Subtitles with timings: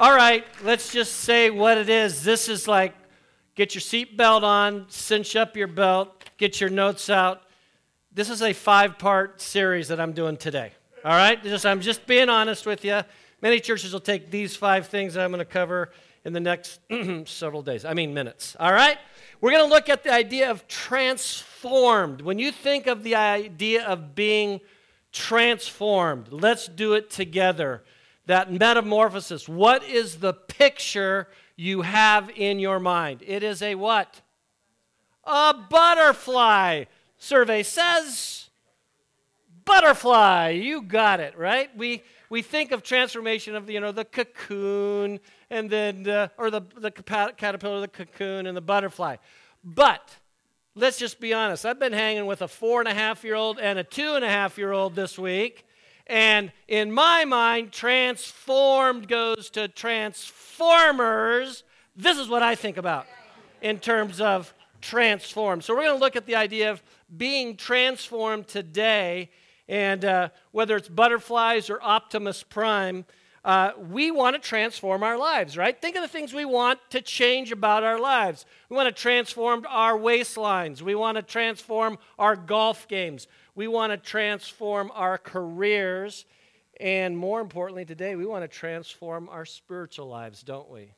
[0.00, 2.22] All right, let's just say what it is.
[2.22, 2.94] This is like
[3.56, 7.42] get your seatbelt on, cinch up your belt, get your notes out.
[8.12, 10.70] This is a five part series that I'm doing today.
[11.04, 13.00] All right, just, I'm just being honest with you.
[13.42, 15.90] Many churches will take these five things that I'm going to cover
[16.24, 16.78] in the next
[17.24, 17.84] several days.
[17.84, 18.56] I mean, minutes.
[18.60, 18.98] All right?
[19.40, 22.20] We're going to look at the idea of transformed.
[22.20, 24.60] When you think of the idea of being
[25.10, 27.82] transformed, let's do it together
[28.28, 29.48] that metamorphosis.
[29.48, 33.22] What is the picture you have in your mind?
[33.26, 34.20] It is a what?
[35.24, 36.84] A butterfly.
[37.18, 38.48] Survey says
[39.64, 40.50] butterfly.
[40.50, 41.74] You got it, right?
[41.76, 46.90] We we think of transformation of you know the cocoon and then or the the
[46.90, 49.16] caterpillar, the cocoon, and the butterfly.
[49.64, 50.16] But
[50.74, 51.64] let's just be honest.
[51.66, 54.24] I've been hanging with a four and a half year old and a two and
[54.24, 55.64] a half year old this week,
[56.08, 61.64] and in my mind, transformed goes to transformers.
[61.96, 63.06] This is what I think about
[63.60, 65.64] in terms of transformed.
[65.64, 66.82] So we're going to look at the idea of
[67.16, 69.30] being transformed today,
[69.68, 73.04] and uh, whether it's butterflies or Optimus Prime.
[73.44, 75.80] Uh, we want to transform our lives, right?
[75.80, 78.44] Think of the things we want to change about our lives.
[78.68, 80.82] We want to transform our waistlines.
[80.82, 83.26] We want to transform our golf games.
[83.58, 86.26] We want to transform our careers.
[86.78, 90.92] And more importantly, today, we want to transform our spiritual lives, don't we?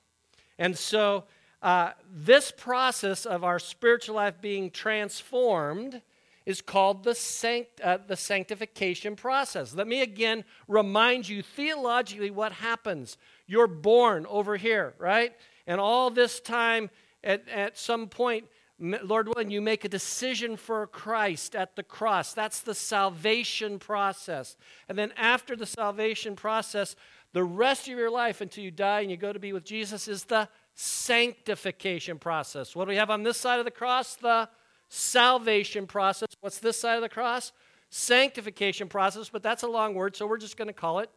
[0.59, 1.25] And so,
[1.63, 6.03] uh, this process of our spiritual life being transformed
[6.45, 9.75] is called the, sanct- uh, the sanctification process.
[9.75, 13.17] Let me again remind you theologically what happens.
[13.47, 15.33] You're born over here, right?
[15.67, 16.91] And all this time,
[17.25, 18.45] at, at some point,
[18.81, 22.33] Lord willing, you make a decision for Christ at the cross.
[22.33, 24.57] That's the salvation process.
[24.89, 26.97] And then after the salvation process,
[27.35, 30.09] the rest of your life until you die and you go to be with Jesus
[30.09, 32.75] is the sanctification process.
[32.75, 34.17] What do we have on this side of the cross?
[34.17, 34.49] The
[34.89, 36.29] salvation process.
[36.41, 37.53] What's this side of the cross?
[37.91, 41.11] Sanctification process, but that's a long word, so we're just going to call it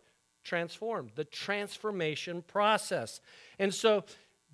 [0.43, 3.21] transformed, the transformation process.
[3.59, 4.03] And so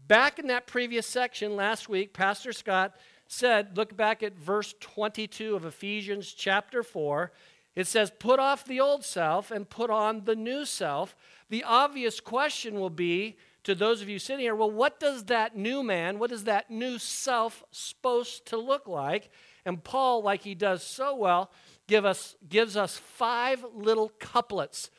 [0.10, 2.96] Back in that previous section last week, Pastor Scott
[3.28, 7.32] said, look back at verse 22 of Ephesians chapter 4.
[7.76, 11.16] It says, Put off the old self and put on the new self.
[11.52, 15.56] The obvious question will be to those of you sitting here, well, what does that
[15.56, 19.30] new man, what is that new self supposed to look like?
[19.64, 21.52] And Paul, like he does so well,
[21.86, 24.90] give us, gives us five little couplets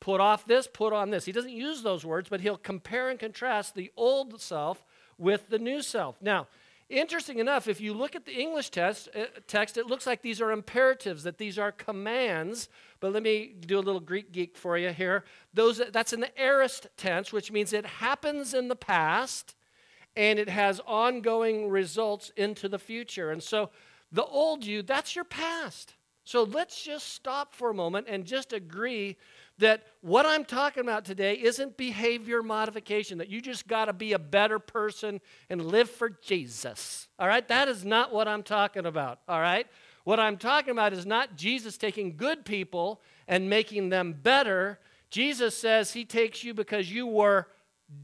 [0.00, 1.24] put off this, put on this.
[1.24, 4.84] He doesn't use those words, but he'll compare and contrast the old self
[5.18, 6.20] with the new self.
[6.20, 6.46] Now,
[6.88, 10.40] interesting enough, if you look at the English text, uh, text, it looks like these
[10.40, 12.68] are imperatives, that these are commands.
[13.00, 15.24] But let me do a little Greek geek for you here.
[15.54, 19.54] Those, that's in the aorist tense, which means it happens in the past
[20.14, 23.30] and it has ongoing results into the future.
[23.30, 23.70] And so
[24.10, 25.94] the old you, that's your past.
[26.26, 29.16] So let's just stop for a moment and just agree
[29.58, 34.12] that what I'm talking about today isn't behavior modification, that you just got to be
[34.12, 37.06] a better person and live for Jesus.
[37.20, 37.46] All right?
[37.46, 39.20] That is not what I'm talking about.
[39.28, 39.68] All right?
[40.02, 44.80] What I'm talking about is not Jesus taking good people and making them better.
[45.10, 47.46] Jesus says he takes you because you were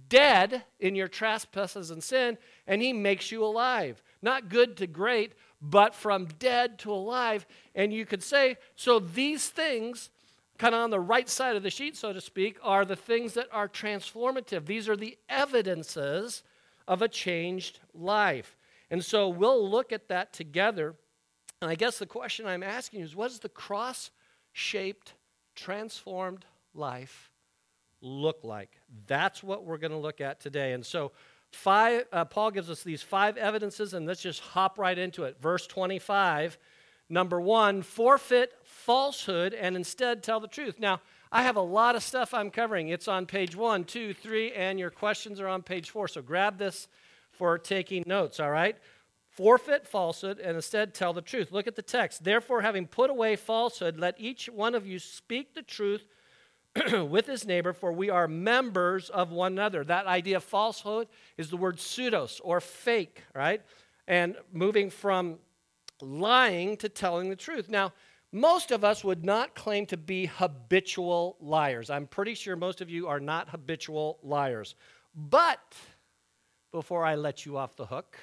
[0.08, 2.38] dead in your trespasses and sin,
[2.68, 4.00] and he makes you alive.
[4.22, 5.32] Not good to great,
[5.62, 7.46] but from dead to alive.
[7.74, 10.10] And you could say, so these things
[10.58, 13.34] kind of on the right side of the sheet, so to speak, are the things
[13.34, 14.66] that are transformative.
[14.66, 16.42] These are the evidences
[16.86, 18.56] of a changed life.
[18.90, 20.94] And so we'll look at that together.
[21.60, 24.10] And I guess the question I'm asking is what does the cross
[24.52, 25.14] shaped,
[25.54, 26.44] transformed
[26.74, 27.30] life
[28.00, 28.78] look like?
[29.06, 30.72] That's what we're going to look at today.
[30.72, 31.12] And so
[31.52, 35.36] five, uh, Paul gives us these five evidences, and let's just hop right into it.
[35.40, 36.58] Verse 25
[37.12, 40.80] Number one, forfeit falsehood and instead tell the truth.
[40.80, 42.88] Now, I have a lot of stuff I'm covering.
[42.88, 46.08] It's on page one, two, three, and your questions are on page four.
[46.08, 46.88] So grab this
[47.30, 48.78] for taking notes, all right?
[49.28, 51.52] Forfeit falsehood and instead tell the truth.
[51.52, 52.24] Look at the text.
[52.24, 56.06] Therefore, having put away falsehood, let each one of you speak the truth
[57.08, 59.84] with his neighbor, for we are members of one another.
[59.84, 63.62] That idea of falsehood is the word pseudos or fake, right?
[64.08, 65.38] And moving from
[66.00, 67.68] lying to telling the truth.
[67.68, 67.92] Now,
[68.32, 71.90] most of us would not claim to be habitual liars.
[71.90, 74.74] I'm pretty sure most of you are not habitual liars.
[75.14, 75.76] But
[76.72, 78.16] before I let you off the hook,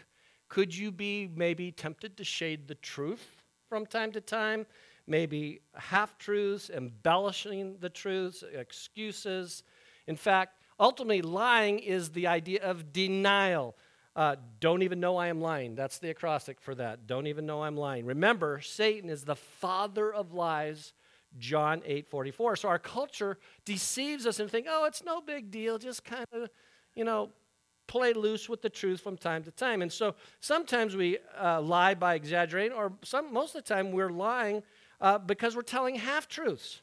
[0.47, 4.65] could you be maybe tempted to shade the truth from time to time?
[5.09, 9.63] Maybe half truths, embellishing the truths, excuses.
[10.05, 13.75] In fact, ultimately, lying is the idea of denial.
[14.15, 15.73] Uh, don't even know I am lying.
[15.73, 17.07] That's the acrostic for that.
[17.07, 18.05] Don't even know I'm lying.
[18.05, 20.93] Remember, Satan is the father of lies.
[21.37, 22.55] John 8 44.
[22.55, 25.77] So our culture deceives us and think, oh, it's no big deal.
[25.77, 26.49] Just kind of,
[26.95, 27.29] you know,
[27.87, 29.81] play loose with the truth from time to time.
[29.81, 34.11] And so sometimes we uh, lie by exaggerating, or some, most of the time we're
[34.11, 34.63] lying
[35.01, 36.81] uh, because we're telling half truths.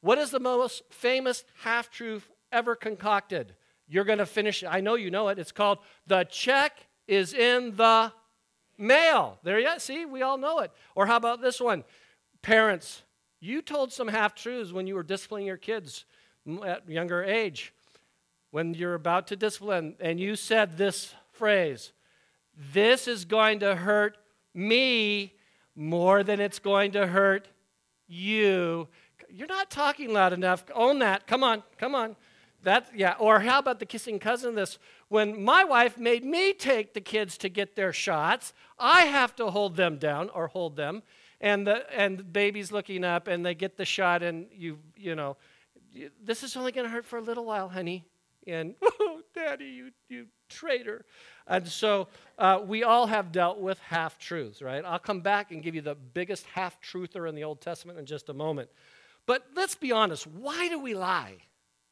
[0.00, 3.54] What is the most famous half truth ever concocted?
[3.88, 5.38] You're going to finish, I know you know it.
[5.38, 8.12] It's called The Check is in the
[8.78, 9.38] Mail.
[9.42, 10.70] There you see, we all know it.
[10.94, 11.84] Or how about this one?
[12.40, 13.02] Parents,
[13.40, 16.06] you told some half truths when you were disciplining your kids
[16.64, 17.74] at younger age.
[18.52, 21.92] When you're about to discipline, and you said this phrase
[22.72, 24.16] This is going to hurt
[24.54, 25.34] me
[25.76, 27.48] more than it's going to hurt
[28.06, 28.88] you.
[29.28, 30.64] You're not talking loud enough.
[30.74, 31.26] Own that.
[31.26, 32.16] Come on, come on.
[32.62, 33.14] That yeah.
[33.18, 34.54] Or how about the kissing cousin?
[34.54, 34.78] This
[35.08, 39.50] when my wife made me take the kids to get their shots, I have to
[39.50, 41.02] hold them down or hold them,
[41.40, 45.14] and the and the baby's looking up, and they get the shot, and you you
[45.14, 45.36] know,
[46.22, 48.04] this is only going to hurt for a little while, honey.
[48.46, 51.06] And oh, daddy, you you traitor.
[51.50, 52.06] And so
[52.38, 54.84] uh, we all have dealt with half truths, right?
[54.84, 58.06] I'll come back and give you the biggest half truther in the Old Testament in
[58.06, 58.70] just a moment.
[59.26, 61.38] But let's be honest why do we lie?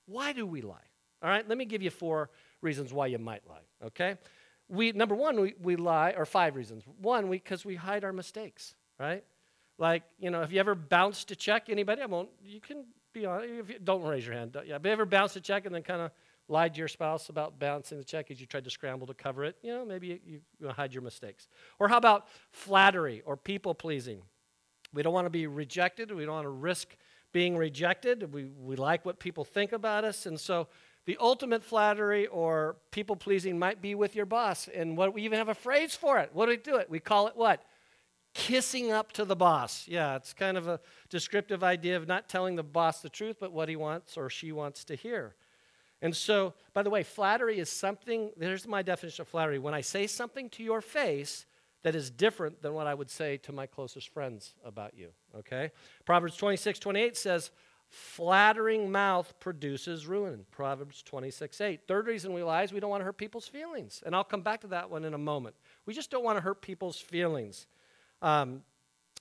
[0.06, 0.76] Why do we lie?
[1.22, 2.30] All right, let me give you four
[2.62, 4.16] reasons why you might lie, okay?
[4.68, 6.84] We, number one, we, we lie, or five reasons.
[7.00, 9.24] One, because we, we hide our mistakes, right?
[9.78, 11.68] Like, you know, have you ever bounced a check?
[11.68, 12.02] Anybody?
[12.02, 13.48] I won't, you can be honest.
[13.48, 14.56] You, don't raise your hand.
[14.64, 16.12] Yeah, have you ever bounced a check and then kind of
[16.48, 19.44] lied to your spouse about bouncing the check as you tried to scramble to cover
[19.44, 19.56] it?
[19.62, 21.48] You know, maybe you, you hide your mistakes.
[21.78, 24.22] Or how about flattery or people pleasing?
[24.92, 26.10] We don't want to be rejected.
[26.10, 26.96] We don't want to risk
[27.32, 28.32] being rejected.
[28.32, 30.24] We, we like what people think about us.
[30.24, 30.68] And so
[31.04, 34.68] the ultimate flattery or people pleasing might be with your boss.
[34.74, 36.30] And what we even have a phrase for it.
[36.32, 36.88] What do we do it?
[36.88, 37.62] We call it what?
[38.34, 39.86] Kissing up to the boss.
[39.88, 40.80] Yeah, it's kind of a
[41.10, 44.52] descriptive idea of not telling the boss the truth, but what he wants or she
[44.52, 45.34] wants to hear.
[46.00, 49.58] And so, by the way, flattery is something, there's my definition of flattery.
[49.58, 51.44] When I say something to your face
[51.82, 55.08] that is different than what I would say to my closest friends about you,
[55.38, 55.70] okay?
[56.04, 57.50] Proverbs 26, 28 says,
[57.88, 60.44] flattering mouth produces ruin.
[60.50, 61.80] Proverbs 26, 8.
[61.88, 64.02] Third reason we lie is we don't want to hurt people's feelings.
[64.04, 65.56] And I'll come back to that one in a moment.
[65.86, 67.66] We just don't want to hurt people's feelings.
[68.20, 68.62] Um,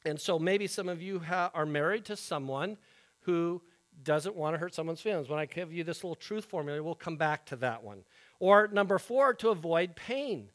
[0.05, 2.77] and so maybe some of you ha- are married to someone
[3.21, 3.61] who
[4.03, 5.29] doesn't want to hurt someone's feelings.
[5.29, 8.03] When I give you this little truth formula, we'll come back to that one.
[8.39, 10.49] Or number four, to avoid pain.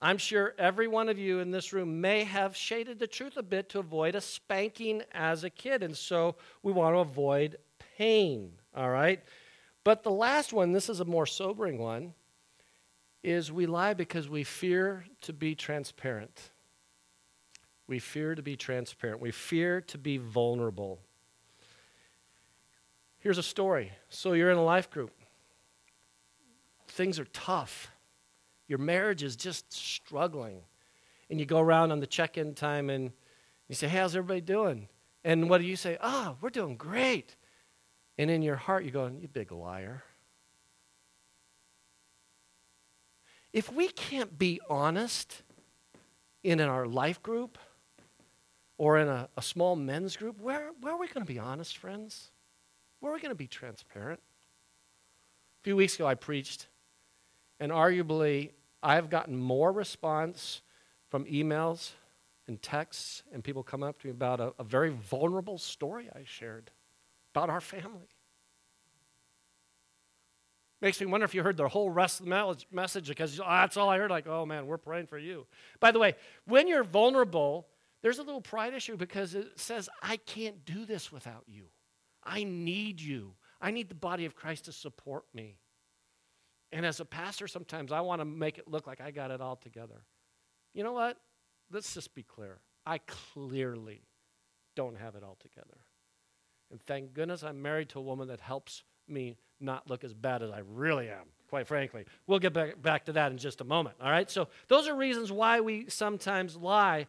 [0.00, 3.42] I'm sure every one of you in this room may have shaded the truth a
[3.42, 5.82] bit to avoid a spanking as a kid.
[5.82, 7.56] And so we want to avoid
[7.96, 9.22] pain, all right?
[9.82, 12.14] But the last one, this is a more sobering one,
[13.22, 16.50] is we lie because we fear to be transparent.
[17.86, 19.20] We fear to be transparent.
[19.20, 21.00] We fear to be vulnerable.
[23.24, 23.90] Here's a story.
[24.10, 25.10] So you're in a life group.
[26.88, 27.90] Things are tough.
[28.68, 30.60] Your marriage is just struggling.
[31.30, 33.12] And you go around on the check in time and
[33.66, 34.88] you say, Hey, how's everybody doing?
[35.24, 35.96] And what do you say?
[36.02, 37.34] Oh, we're doing great.
[38.18, 40.04] And in your heart, you're going, You big liar.
[43.54, 45.40] If we can't be honest
[46.42, 47.56] in our life group
[48.76, 51.78] or in a, a small men's group, where, where are we going to be honest,
[51.78, 52.30] friends?
[53.04, 54.18] Where are we going to be transparent?
[54.18, 56.68] A few weeks ago, I preached,
[57.60, 60.62] and arguably, I've gotten more response
[61.10, 61.90] from emails
[62.46, 66.22] and texts, and people come up to me about a, a very vulnerable story I
[66.24, 66.70] shared
[67.34, 68.08] about our family.
[70.80, 73.76] Makes me wonder if you heard the whole rest of the message because oh, that's
[73.76, 74.10] all I heard.
[74.10, 75.46] Like, oh man, we're praying for you.
[75.78, 76.14] By the way,
[76.46, 77.66] when you're vulnerable,
[78.00, 81.64] there's a little pride issue because it says, I can't do this without you.
[82.24, 83.34] I need you.
[83.60, 85.58] I need the body of Christ to support me.
[86.72, 89.40] And as a pastor, sometimes I want to make it look like I got it
[89.40, 90.04] all together.
[90.72, 91.18] You know what?
[91.70, 92.58] Let's just be clear.
[92.84, 94.02] I clearly
[94.74, 95.78] don't have it all together.
[96.70, 100.42] And thank goodness I'm married to a woman that helps me not look as bad
[100.42, 102.04] as I really am, quite frankly.
[102.26, 104.30] We'll get back, back to that in just a moment, all right?
[104.30, 107.06] So, those are reasons why we sometimes lie.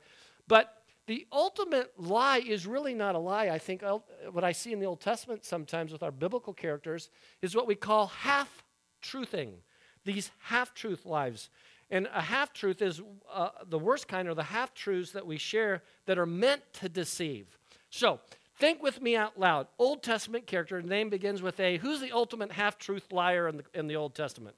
[0.48, 0.72] But
[1.07, 3.50] the ultimate lie is really not a lie.
[3.50, 3.83] I think
[4.31, 7.09] what I see in the Old Testament sometimes with our biblical characters
[7.41, 8.63] is what we call half
[9.03, 9.51] truthing,
[10.03, 11.50] these half truth lives.
[11.91, 15.38] And a half truth is uh, the worst kind, are the half truths that we
[15.38, 17.59] share that are meant to deceive.
[17.91, 18.19] So
[18.57, 19.67] Think with me out loud.
[19.77, 21.77] Old Testament character, name begins with A.
[21.77, 24.55] Who's the ultimate half truth liar in the, in the Old Testament?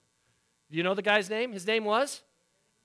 [0.70, 1.52] Do you know the guy's name?
[1.52, 2.22] His name was?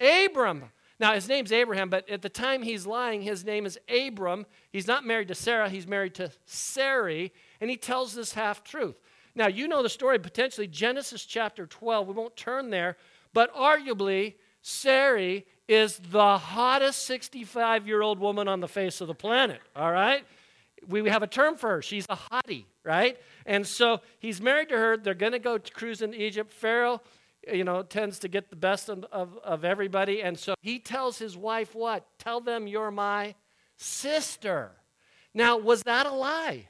[0.01, 0.65] Abram.
[1.03, 4.47] Now, his name's Abraham, but at the time he's lying, his name is Abram.
[4.71, 9.01] He's not married to Sarah, he's married to Sarai, and he tells this half truth.
[9.35, 12.07] Now, you know the story potentially, Genesis chapter 12.
[12.07, 12.97] We won't turn there,
[13.35, 19.15] but arguably, Sarai is the hottest 65 year old woman on the face of the
[19.15, 20.25] planet, all right?
[20.87, 21.83] We have a term for her.
[21.83, 23.19] She's a hottie, right?
[23.45, 24.97] And so he's married to her.
[24.97, 26.53] They're going to go cruise in Egypt.
[26.53, 27.01] Pharaoh,
[27.51, 30.23] you know, tends to get the best of, of, of everybody.
[30.23, 32.07] And so he tells his wife what?
[32.19, 33.35] Tell them you're my
[33.77, 34.73] sister.
[35.35, 36.69] Now, was that a lie?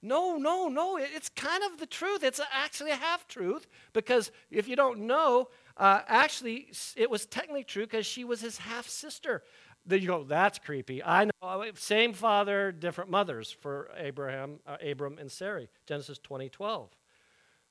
[0.00, 0.96] No, no, no.
[0.96, 2.22] It's kind of the truth.
[2.22, 7.64] It's actually a half truth because if you don't know, uh, actually, it was technically
[7.64, 9.42] true because she was his half sister.
[9.84, 11.02] Then you go, that's creepy.
[11.02, 11.30] I know.
[11.42, 15.68] Uh, same father, different mothers for Abraham, uh, Abram, and Sarai.
[15.86, 16.90] Genesis 20, 12.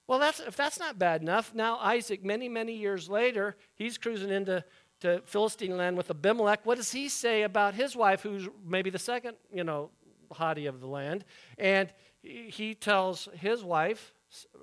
[0.07, 4.29] Well, that's, if that's not bad enough, now Isaac, many, many years later, he's cruising
[4.29, 4.63] into
[5.01, 6.65] to Philistine land with Abimelech.
[6.65, 9.91] What does he say about his wife, who's maybe the second, you know,
[10.31, 11.23] hottie of the land?
[11.57, 14.13] And he tells his wife,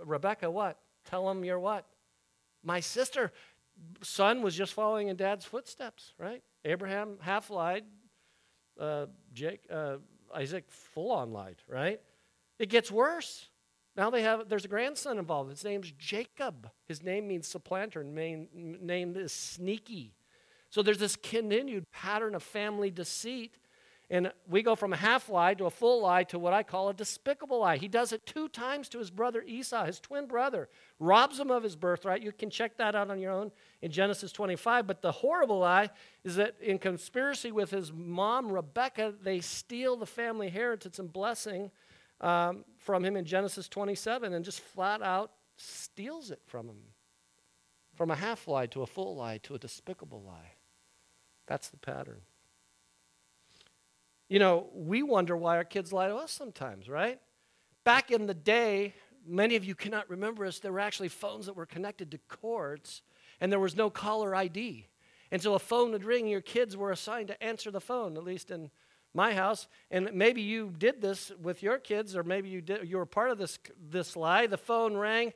[0.05, 0.79] Rebecca, what?
[1.05, 1.87] Tell him you're what?
[2.63, 3.33] My sister.
[4.03, 6.43] Son was just following in dad's footsteps, right?
[6.65, 7.85] Abraham half lied,
[8.79, 9.97] uh, Jake, uh,
[10.35, 12.01] Isaac full on lied, right?
[12.59, 13.49] It gets worse.
[13.97, 15.51] Now they have there's a grandson involved.
[15.51, 16.71] His name's Jacob.
[16.87, 20.15] His name means supplanter, and main name is sneaky.
[20.71, 23.57] So there's this continued pattern of family deceit
[24.11, 26.91] and we go from a half lie to a full lie to what I call
[26.91, 27.79] a despicable lie.
[27.79, 31.63] He does it two times to his brother Esau, his twin brother, robs him of
[31.63, 32.23] his birthright.
[32.23, 34.87] You can check that out on your own in Genesis 25.
[34.87, 35.89] But the horrible lie
[36.23, 41.71] is that in conspiracy with his mom, Rebecca, they steal the family inheritance and blessing
[42.21, 46.79] um, from him in Genesis 27 and just flat out steals it from him.
[47.95, 50.53] From a half lie to a full lie to a despicable lie.
[51.47, 52.23] That's the pattern.
[54.29, 57.21] You know, we wonder why our kids lie to us sometimes, right?
[57.85, 58.95] Back in the day,
[59.27, 63.03] many of you cannot remember us, there were actually phones that were connected to cords,
[63.41, 64.89] and there was no caller ID.
[65.31, 68.25] And so a phone would ring, your kids were assigned to answer the phone, at
[68.25, 68.71] least in
[69.15, 69.69] my house.
[69.91, 73.31] And maybe you did this with your kids, or maybe you, did, you were part
[73.31, 73.59] of this,
[73.91, 74.47] this lie.
[74.47, 75.33] The phone rang,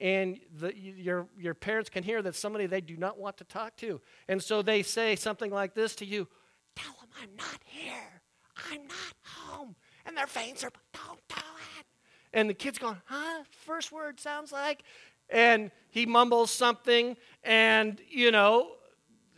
[0.00, 3.76] and the, your, your parents can hear that somebody they do not want to talk
[3.76, 4.00] to.
[4.28, 6.28] And so they say something like this to you
[6.76, 8.22] Tell them I'm not here.
[8.70, 9.76] I'm not home.
[10.06, 11.36] And their veins are, don't do
[11.78, 11.86] it.
[12.32, 13.44] And the kid's going, huh?
[13.50, 14.82] First word sounds like.
[15.28, 18.72] And he mumbles something, and, you know,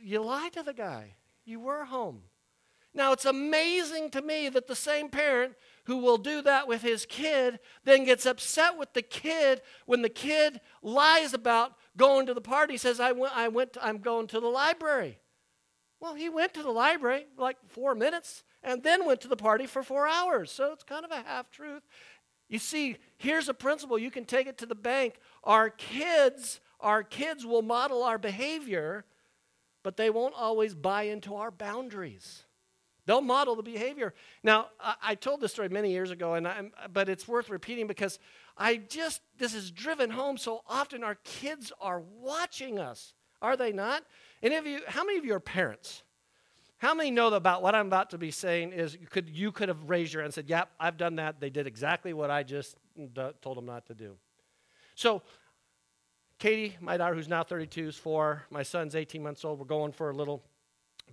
[0.00, 1.14] you lie to the guy.
[1.44, 2.22] You were home.
[2.94, 7.06] Now, it's amazing to me that the same parent who will do that with his
[7.06, 12.40] kid then gets upset with the kid when the kid lies about going to the
[12.40, 12.76] party.
[12.76, 15.18] Says, I went, I went to, I'm going to the library.
[16.00, 19.66] Well, he went to the library like four minutes and then went to the party
[19.66, 20.50] for four hours.
[20.50, 21.82] So it's kind of a half truth.
[22.48, 23.98] You see, here's a principle.
[23.98, 25.14] You can take it to the bank.
[25.42, 29.06] Our kids, our kids will model our behavior,
[29.82, 32.44] but they won't always buy into our boundaries.
[33.06, 34.14] They'll model the behavior.
[34.42, 37.86] Now, I, I told this story many years ago, and I'm, but it's worth repeating
[37.86, 38.18] because
[38.56, 41.02] I just, this is driven home so often.
[41.02, 44.04] Our kids are watching us, are they not?
[44.42, 46.02] Any of you, how many of you are parents?
[46.78, 49.68] How many know about what I'm about to be saying is you could, you could
[49.68, 51.38] have raised your hand and said, Yep, I've done that.
[51.38, 52.76] They did exactly what I just
[53.14, 54.16] told them not to do.
[54.96, 55.22] So,
[56.40, 58.42] Katie, my daughter, who's now 32, is four.
[58.50, 59.60] My son's 18 months old.
[59.60, 60.42] We're going for a little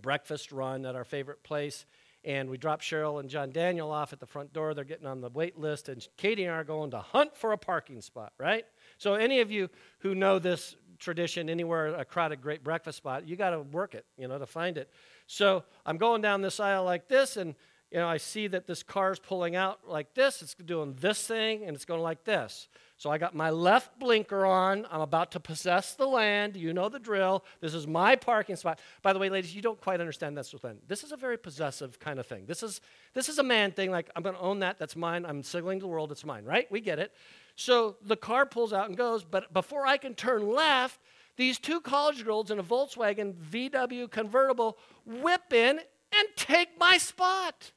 [0.01, 1.85] breakfast run at our favorite place.
[2.25, 4.73] And we drop Cheryl and John Daniel off at the front door.
[4.73, 5.87] They're getting on the wait list.
[5.87, 8.65] And Katie and I are going to hunt for a parking spot, right?
[8.97, 9.69] So, any of you
[9.99, 14.05] who know this tradition anywhere, a crowded great breakfast spot, you got to work it,
[14.17, 14.91] you know, to find it.
[15.31, 17.55] So I'm going down this aisle like this, and
[17.91, 20.43] you know, I see that this car is pulling out like this.
[20.43, 22.67] It's doing this thing, and it's going like this.
[22.97, 24.85] So I got my left blinker on.
[24.91, 26.55] I'm about to possess the land.
[26.55, 27.45] You know the drill.
[27.61, 28.79] This is my parking spot.
[29.01, 30.77] By the way, ladies, you don't quite understand this then.
[30.87, 32.45] This is a very possessive kind of thing.
[32.45, 32.81] This is
[33.13, 33.89] this is a man thing.
[33.89, 34.77] Like I'm going to own that.
[34.77, 35.25] That's mine.
[35.25, 36.11] I'm signaling to the world.
[36.11, 36.43] It's mine.
[36.43, 36.69] Right?
[36.69, 37.13] We get it.
[37.55, 39.23] So the car pulls out and goes.
[39.23, 40.99] But before I can turn left,
[41.37, 45.79] these two college girls in a Volkswagen VW convertible whip in
[46.11, 47.71] and take my spot.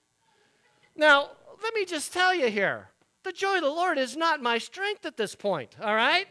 [0.97, 1.31] Now,
[1.63, 2.89] let me just tell you here
[3.25, 6.27] the joy of the Lord is not my strength at this point, all right?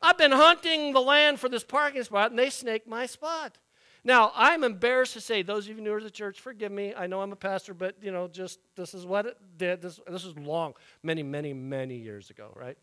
[0.00, 3.58] I've been hunting the land for this parking spot and they snake my spot.
[4.04, 6.94] Now, I'm embarrassed to say, those of you who to the church, forgive me.
[6.96, 9.82] I know I'm a pastor, but you know, just this is what it did.
[9.82, 12.78] This, this is long, many, many, many years ago, right?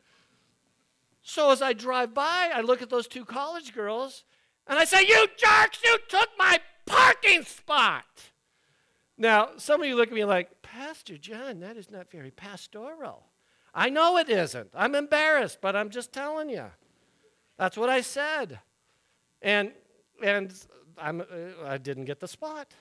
[1.21, 4.25] So as I drive by, I look at those two college girls
[4.67, 8.03] and I say, You jerks, you took my parking spot.
[9.17, 13.27] Now, some of you look at me like, Pastor John, that is not very pastoral.
[13.75, 14.71] I know it isn't.
[14.73, 16.65] I'm embarrassed, but I'm just telling you.
[17.59, 18.59] That's what I said.
[19.43, 19.71] And,
[20.23, 20.51] and
[20.97, 21.25] I'm, uh,
[21.63, 22.73] I didn't get the spot.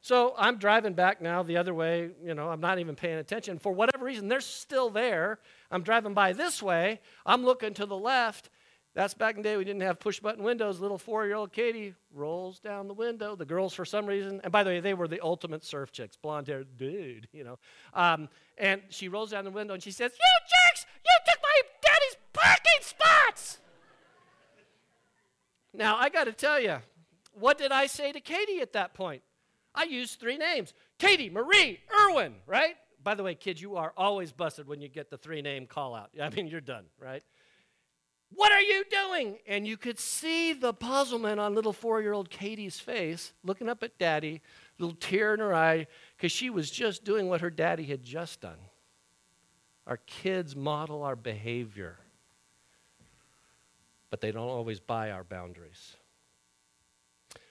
[0.00, 2.10] So I'm driving back now the other way.
[2.24, 3.60] You know, I'm not even paying attention.
[3.60, 5.38] For whatever reason, they're still there.
[5.70, 7.00] I'm driving by this way.
[7.24, 8.50] I'm looking to the left.
[8.94, 10.80] That's back in the day we didn't have push button windows.
[10.80, 13.36] Little four year old Katie rolls down the window.
[13.36, 16.16] The girls, for some reason, and by the way, they were the ultimate surf chicks,
[16.16, 17.58] blonde haired dude, you know.
[17.94, 18.28] Um,
[18.58, 22.16] and she rolls down the window and she says, You jerks, you took my daddy's
[22.32, 23.58] parking spots.
[25.72, 26.78] now, I got to tell you,
[27.32, 29.22] what did I say to Katie at that point?
[29.72, 32.74] I used three names Katie, Marie, Irwin, right?
[33.02, 35.94] By the way, kids, you are always busted when you get the three name call
[35.94, 36.10] out.
[36.20, 37.22] I mean, you're done, right?
[38.34, 39.38] What are you doing?
[39.46, 43.82] And you could see the puzzlement on little four year old Katie's face, looking up
[43.82, 44.40] at daddy,
[44.78, 48.40] little tear in her eye, because she was just doing what her daddy had just
[48.40, 48.58] done.
[49.86, 51.98] Our kids model our behavior,
[54.10, 55.96] but they don't always buy our boundaries.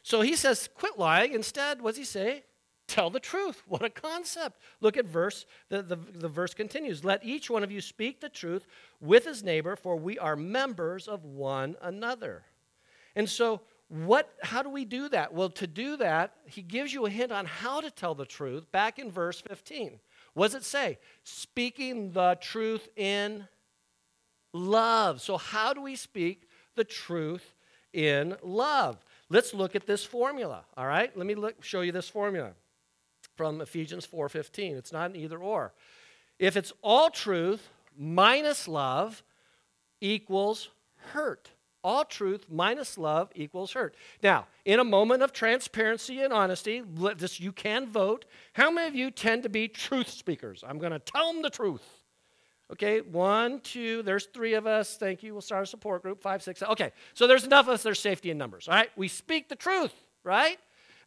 [0.01, 1.33] So he says, quit lying.
[1.33, 2.43] Instead, what does he say?
[2.89, 3.61] Tell the truth.
[3.67, 4.59] What a concept.
[4.81, 7.05] Look at verse, the, the, the verse continues.
[7.05, 8.65] Let each one of you speak the truth
[8.99, 12.41] with his neighbor, for we are members of one another.
[13.15, 15.31] And so, what, how do we do that?
[15.31, 18.71] Well, to do that, he gives you a hint on how to tell the truth
[18.71, 19.99] back in verse 15.
[20.33, 20.97] What does it say?
[21.23, 23.47] Speaking the truth in
[24.51, 25.21] love.
[25.21, 27.53] So, how do we speak the truth
[27.93, 28.97] in love?
[29.29, 31.15] Let's look at this formula, all right?
[31.15, 32.53] Let me look, show you this formula
[33.39, 34.75] from Ephesians 4:15.
[34.75, 35.71] It's not an either or.
[36.39, 39.23] If it's all truth minus love
[40.01, 40.67] equals
[41.13, 41.51] hurt.
[41.81, 43.95] All truth minus love equals hurt.
[44.21, 46.83] Now, in a moment of transparency and honesty,
[47.15, 48.25] this, you can vote.
[48.51, 50.61] How many of you tend to be truth speakers?
[50.67, 51.87] I'm going to tell them the truth.
[52.73, 54.97] Okay, one, two, there's three of us.
[54.97, 55.31] Thank you.
[55.31, 56.21] We'll start a support group.
[56.21, 56.61] Five, six.
[56.61, 57.83] Okay, so there's enough of us.
[57.83, 58.67] There's safety in numbers.
[58.67, 59.93] All right, we speak the truth,
[60.25, 60.59] right?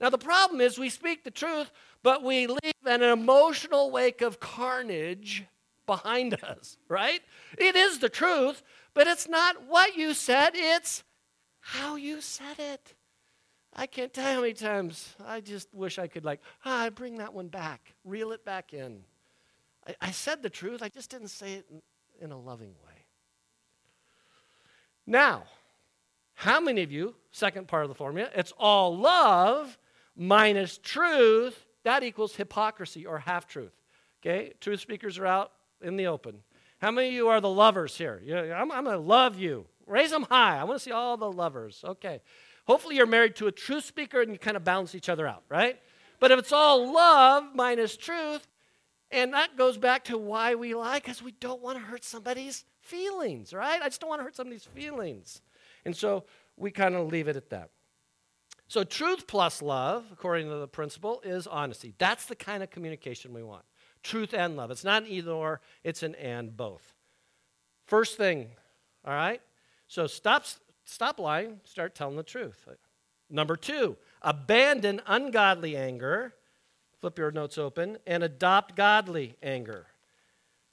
[0.03, 1.71] Now, the problem is we speak the truth,
[2.03, 5.45] but we leave an emotional wake of carnage
[5.87, 7.21] behind us, right?
[7.57, 11.05] It is the truth, but it's not what you said, it's
[11.61, 12.95] how you said it.
[13.75, 17.19] I can't tell you how many times I just wish I could, like, ah, bring
[17.19, 19.05] that one back, reel it back in.
[19.87, 21.81] I, I said the truth, I just didn't say it in,
[22.21, 23.05] in a loving way.
[25.07, 25.45] Now,
[26.35, 29.79] how many of you, second part of the formula, it's all love
[30.17, 33.73] minus truth, that equals hypocrisy or half truth.
[34.21, 34.53] Okay?
[34.61, 36.43] Truth speakers are out in the open.
[36.79, 38.21] How many of you are the lovers here?
[38.57, 39.67] I'm, I'm going to love you.
[39.87, 40.59] Raise them high.
[40.59, 41.83] I want to see all the lovers.
[41.85, 42.21] Okay.
[42.67, 45.43] Hopefully, you're married to a truth speaker and you kind of balance each other out,
[45.49, 45.81] right?
[46.21, 48.47] But if it's all love minus truth,
[49.11, 52.65] and that goes back to why we lie, because we don't want to hurt somebody's
[52.81, 53.83] feelings, right?
[53.83, 55.41] I just don't want to hurt somebody's feelings.
[55.85, 56.25] And so
[56.57, 57.71] we kind of leave it at that.
[58.73, 61.93] So, truth plus love, according to the principle, is honesty.
[61.99, 63.65] That's the kind of communication we want
[64.03, 64.71] truth and love.
[64.71, 66.95] It's not an either or, it's an and both.
[67.85, 68.49] First thing,
[69.05, 69.43] all right?
[69.89, 70.47] So, stop,
[70.87, 72.67] stop lying, start telling the truth.
[73.29, 76.33] Number two, abandon ungodly anger.
[76.99, 79.89] Flip your notes open and adopt godly anger.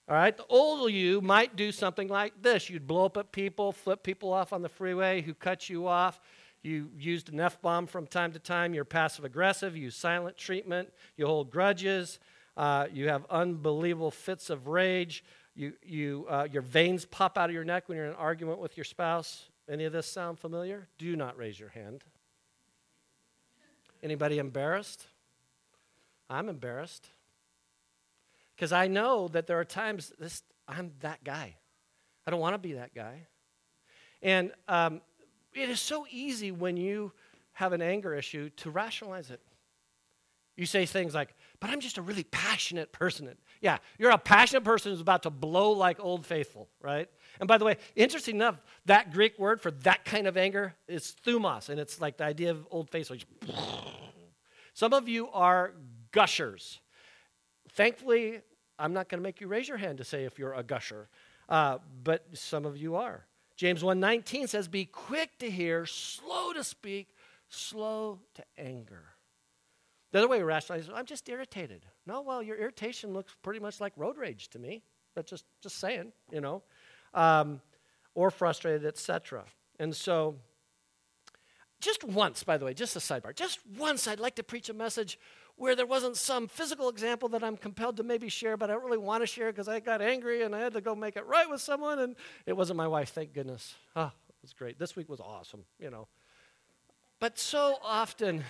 [0.07, 2.69] All right, the old you might do something like this.
[2.69, 6.21] You'd blow up at people, flip people off on the freeway who cut you off.
[6.61, 8.73] You used an F bomb from time to time.
[8.73, 9.77] You're passive aggressive.
[9.77, 10.89] You silent treatment.
[11.15, 12.19] You hold grudges.
[12.57, 15.23] Uh, you have unbelievable fits of rage.
[15.55, 18.59] You, you, uh, your veins pop out of your neck when you're in an argument
[18.59, 19.49] with your spouse.
[19.69, 20.87] Any of this sound familiar?
[20.97, 22.03] Do not raise your hand.
[24.01, 25.05] Anybody embarrassed?
[26.29, 27.07] I'm embarrassed.
[28.55, 31.55] Because I know that there are times this, I'm that guy.
[32.27, 33.27] I don't want to be that guy.
[34.21, 35.01] And um,
[35.53, 37.11] it is so easy when you
[37.53, 39.41] have an anger issue to rationalize it.
[40.55, 43.29] You say things like, but I'm just a really passionate person.
[43.61, 47.09] Yeah, you're a passionate person who's about to blow like Old Faithful, right?
[47.39, 51.15] And by the way, interesting enough, that Greek word for that kind of anger is
[51.25, 53.17] thumos, and it's like the idea of Old Faithful.
[54.73, 55.73] Some of you are
[56.11, 56.79] gushers.
[57.71, 58.41] Thankfully,
[58.77, 61.07] I'm not going to make you raise your hand to say if you're a gusher,
[61.47, 63.25] uh, but some of you are.
[63.59, 67.13] James 1:19 says, "Be quick to hear, slow to speak,
[67.49, 69.17] slow to anger.
[70.11, 71.85] The other way we rationalize, I'm just irritated.
[72.05, 74.81] No, well, your irritation looks pretty much like road rage to me.
[75.13, 76.63] But just, just saying, you know,
[77.13, 77.61] um,
[78.15, 79.43] or frustrated, etc.
[79.77, 80.39] And so,
[81.81, 84.73] just once, by the way, just a sidebar, just once I'd like to preach a
[84.73, 85.19] message
[85.59, 88.83] where there wasn't some physical example that I'm compelled to maybe share, but I don't
[88.83, 91.25] really want to share because I got angry and I had to go make it
[91.25, 93.75] right with someone, and it wasn't my wife, thank goodness.
[93.93, 94.79] Ah, it was great.
[94.79, 96.07] This week was awesome, you know.
[97.19, 98.45] But so often,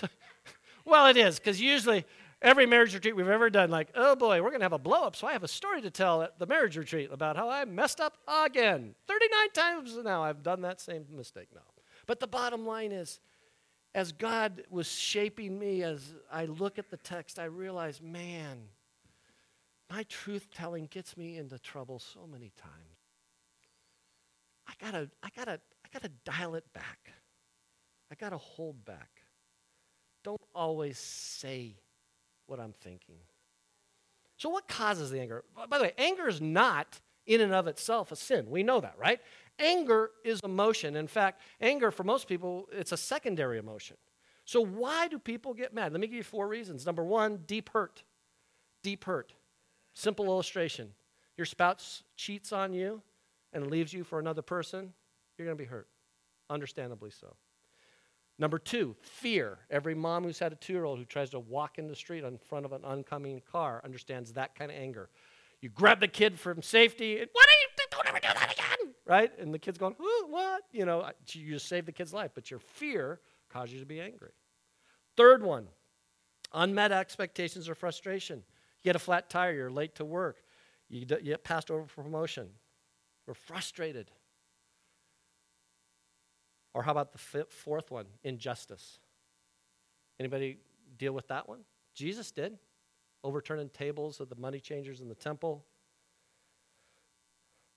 [0.86, 2.06] well, it is, because usually
[2.40, 5.02] every marriage retreat we've ever done, like, oh boy, we're going to have a blow
[5.02, 5.16] up.
[5.16, 8.00] So I have a story to tell at the marriage retreat about how I messed
[8.00, 8.94] up again.
[9.06, 11.60] 39 times now I've done that same mistake now.
[12.06, 13.20] But the bottom line is,
[13.94, 18.58] as God was shaping me, as I look at the text, I realize, man,
[19.90, 22.74] my truth telling gets me into trouble so many times.
[24.68, 27.12] I gotta, I gotta, I gotta dial it back.
[28.12, 29.22] I gotta hold back.
[30.22, 31.76] Don't always say
[32.46, 33.16] what I'm thinking.
[34.36, 35.44] So, what causes the anger?
[35.68, 38.48] By the way, anger is not in and of itself a sin.
[38.48, 39.20] We know that, right?
[39.60, 40.96] Anger is emotion.
[40.96, 43.96] In fact, anger for most people, it's a secondary emotion.
[44.44, 45.92] So, why do people get mad?
[45.92, 46.86] Let me give you four reasons.
[46.86, 48.02] Number one, deep hurt.
[48.82, 49.34] Deep hurt.
[49.92, 50.92] Simple illustration
[51.36, 53.00] your spouse cheats on you
[53.54, 54.92] and leaves you for another person,
[55.38, 55.88] you're going to be hurt.
[56.50, 57.34] Understandably so.
[58.38, 59.58] Number two, fear.
[59.70, 62.24] Every mom who's had a two year old who tries to walk in the street
[62.24, 65.08] in front of an oncoming car understands that kind of anger.
[65.60, 68.94] You grab the kid from safety, and what are you, don't ever do that again,
[69.10, 69.36] right?
[69.40, 69.96] And the kid's going,
[70.28, 70.62] what?
[70.70, 73.18] You know, you just saved the kid's life, but your fear
[73.52, 74.30] caused you to be angry.
[75.16, 75.66] Third one,
[76.54, 78.36] unmet expectations or frustration.
[78.38, 80.36] You get a flat tire, you're late to work,
[80.88, 82.50] you get passed over for promotion.
[83.26, 84.12] We're frustrated.
[86.72, 89.00] Or how about the fourth one, injustice?
[90.20, 90.58] Anybody
[90.98, 91.60] deal with that one?
[91.96, 92.58] Jesus did,
[93.24, 95.64] overturning tables of the money changers in the temple.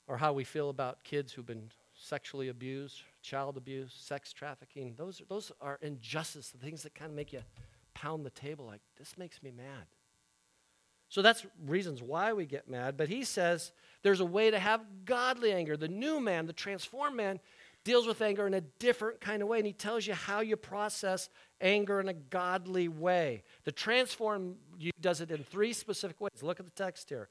[0.08, 4.96] Or how we feel about kids who've been sexually abused, child abuse, sex trafficking.
[4.98, 7.42] Those are, those are injustice, the things that kind of make you
[7.94, 9.86] pound the table like, this makes me mad.
[11.10, 12.98] So that's reasons why we get mad.
[12.98, 15.78] But he says there's a way to have godly anger.
[15.78, 17.40] The new man, the transformed man,
[17.84, 20.56] deals with anger in a different kind of way, and he tells you how you
[20.56, 21.30] process
[21.62, 23.44] anger in a godly way.
[23.66, 26.42] The transformed you does it in three specific ways.
[26.42, 27.30] Look at the text here,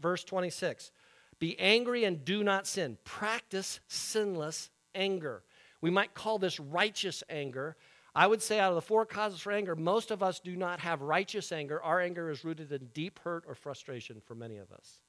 [0.00, 0.90] verse 26.
[1.38, 2.98] Be angry and do not sin.
[3.04, 5.42] Practice sinless anger.
[5.80, 7.76] We might call this righteous anger.
[8.14, 10.80] I would say, out of the four causes for anger, most of us do not
[10.80, 11.82] have righteous anger.
[11.82, 15.00] Our anger is rooted in deep hurt or frustration for many of us.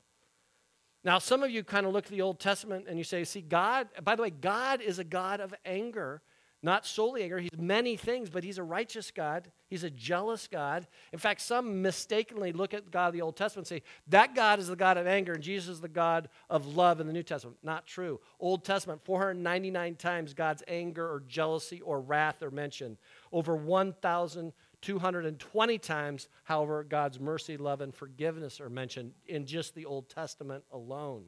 [1.03, 3.41] Now, some of you kind of look at the Old Testament and you say, see,
[3.41, 6.21] God, by the way, God is a God of anger,
[6.63, 7.39] not solely anger.
[7.39, 9.51] He's many things, but He's a righteous God.
[9.67, 10.87] He's a jealous God.
[11.11, 14.59] In fact, some mistakenly look at God of the Old Testament and say, that God
[14.59, 17.21] is the God of anger and Jesus is the God of love in the New
[17.21, 17.57] Testament.
[17.63, 18.21] Not true.
[18.39, 22.95] Old Testament, 499 times God's anger or jealousy or wrath are mentioned.
[23.33, 30.09] Over 1,220 times, however, God's mercy, love, and forgiveness are mentioned in just the Old
[30.09, 31.25] Testament alone.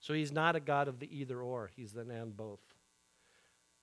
[0.00, 2.60] So he's not a God of the either or, he's the and both.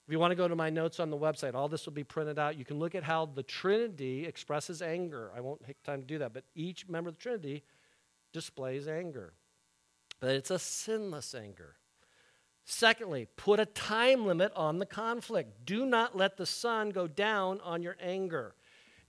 [0.07, 2.03] If you want to go to my notes on the website, all this will be
[2.03, 2.57] printed out.
[2.57, 5.31] You can look at how the Trinity expresses anger.
[5.35, 7.63] I won't take time to do that, but each member of the Trinity
[8.31, 9.33] displays anger.
[10.19, 11.77] But it's a sinless anger.
[12.65, 15.65] Secondly, put a time limit on the conflict.
[15.65, 18.53] Do not let the sun go down on your anger.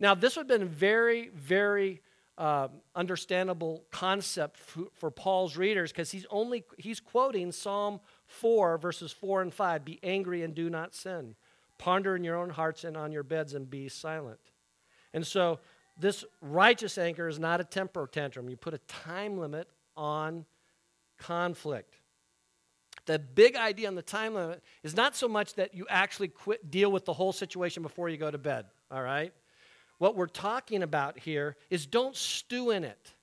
[0.00, 2.00] Now, this would have been a very, very
[2.38, 9.12] uh, understandable concept for, for Paul's readers because he's only he's quoting Psalm 4 verses
[9.12, 11.34] 4 and 5 be angry and do not sin.
[11.78, 14.40] Ponder in your own hearts and on your beds and be silent.
[15.12, 15.60] And so
[15.98, 18.48] this righteous anger is not a temper tantrum.
[18.48, 20.44] You put a time limit on
[21.18, 21.96] conflict.
[23.06, 26.70] The big idea on the time limit is not so much that you actually quit
[26.70, 29.32] deal with the whole situation before you go to bed all right?
[29.98, 33.14] What we're talking about here is don't stew in it.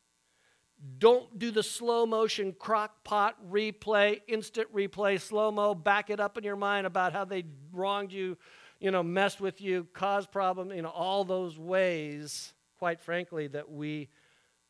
[0.97, 6.37] Don't do the slow motion crock pot replay, instant replay, slow mo, back it up
[6.37, 8.37] in your mind about how they wronged you,
[8.79, 13.71] you know, messed with you, caused problems, you know, all those ways, quite frankly, that
[13.71, 14.09] we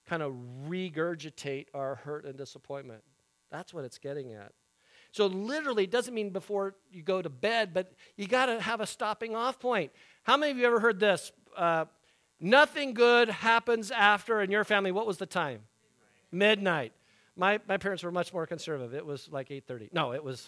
[0.08, 0.34] kind of
[0.68, 3.04] regurgitate our hurt and disappointment.
[3.52, 4.52] That's what it's getting at.
[5.12, 8.82] So, literally, it doesn't mean before you go to bed, but you got to have
[8.82, 9.92] a stopping off point.
[10.24, 11.32] How many of you ever heard this?
[11.56, 11.86] uh,
[12.40, 14.92] nothing good happens after in your family.
[14.92, 15.62] What was the time?
[16.34, 16.92] Midnight.
[17.36, 18.94] My, my parents were much more conservative.
[18.94, 19.94] It was like 8.30.
[19.94, 20.48] No, it was,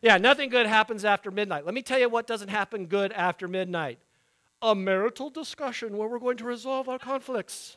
[0.00, 1.64] Yeah, nothing good happens after midnight.
[1.64, 3.98] Let me tell you what doesn't happen good after midnight
[4.62, 7.76] a marital discussion where we're going to resolve our conflicts.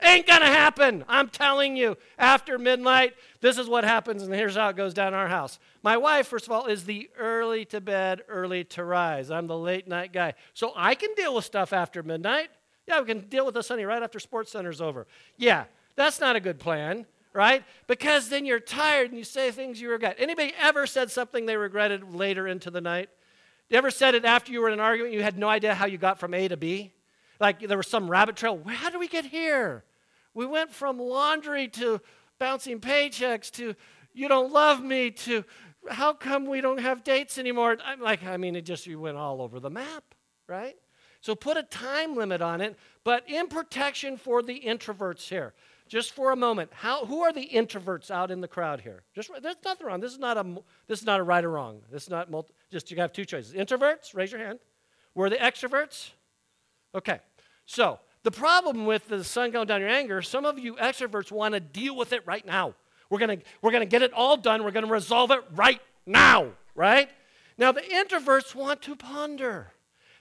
[0.00, 1.04] Ain't gonna happen.
[1.08, 1.96] I'm telling you.
[2.18, 5.58] After midnight, this is what happens, and here's how it goes down in our house.
[5.82, 9.30] My wife, first of all, is the early to bed, early to rise.
[9.30, 10.34] I'm the late night guy.
[10.54, 12.50] So I can deal with stuff after midnight.
[12.86, 15.06] Yeah, we can deal with this, honey, right after Sports Center's over.
[15.36, 15.64] Yeah,
[15.98, 17.06] that's not a good plan
[17.38, 17.62] right?
[17.86, 20.16] Because then you're tired and you say things you regret.
[20.18, 23.10] Anybody ever said something they regretted later into the night?
[23.68, 25.86] You ever said it after you were in an argument you had no idea how
[25.86, 26.92] you got from A to B?
[27.38, 28.60] Like there was some rabbit trail.
[28.66, 29.84] How did we get here?
[30.34, 32.00] We went from laundry to
[32.40, 33.76] bouncing paychecks to
[34.12, 35.44] you don't love me to
[35.88, 37.76] how come we don't have dates anymore?
[37.84, 40.02] I'm like, I mean, it just you went all over the map,
[40.48, 40.74] right?
[41.20, 45.54] So put a time limit on it, but in protection for the introverts here
[45.88, 49.02] just for a moment, how, who are the introverts out in the crowd here?
[49.14, 50.00] Just there's nothing wrong.
[50.00, 51.80] This is not a this is not a right or wrong.
[51.90, 53.54] This is not multi, just you have two choices.
[53.54, 54.58] Introverts, raise your hand.
[55.14, 56.10] Were the extroverts?
[56.94, 57.20] Okay.
[57.64, 61.54] So the problem with the sun going down your anger, some of you extroverts want
[61.54, 62.74] to deal with it right now.
[63.10, 64.64] We're gonna we're gonna get it all done.
[64.64, 67.08] We're gonna resolve it right now, right?
[67.56, 69.72] Now the introverts want to ponder.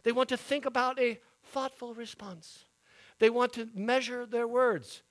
[0.04, 2.66] They want to think about a thoughtful response.
[3.20, 5.02] They want to measure their words.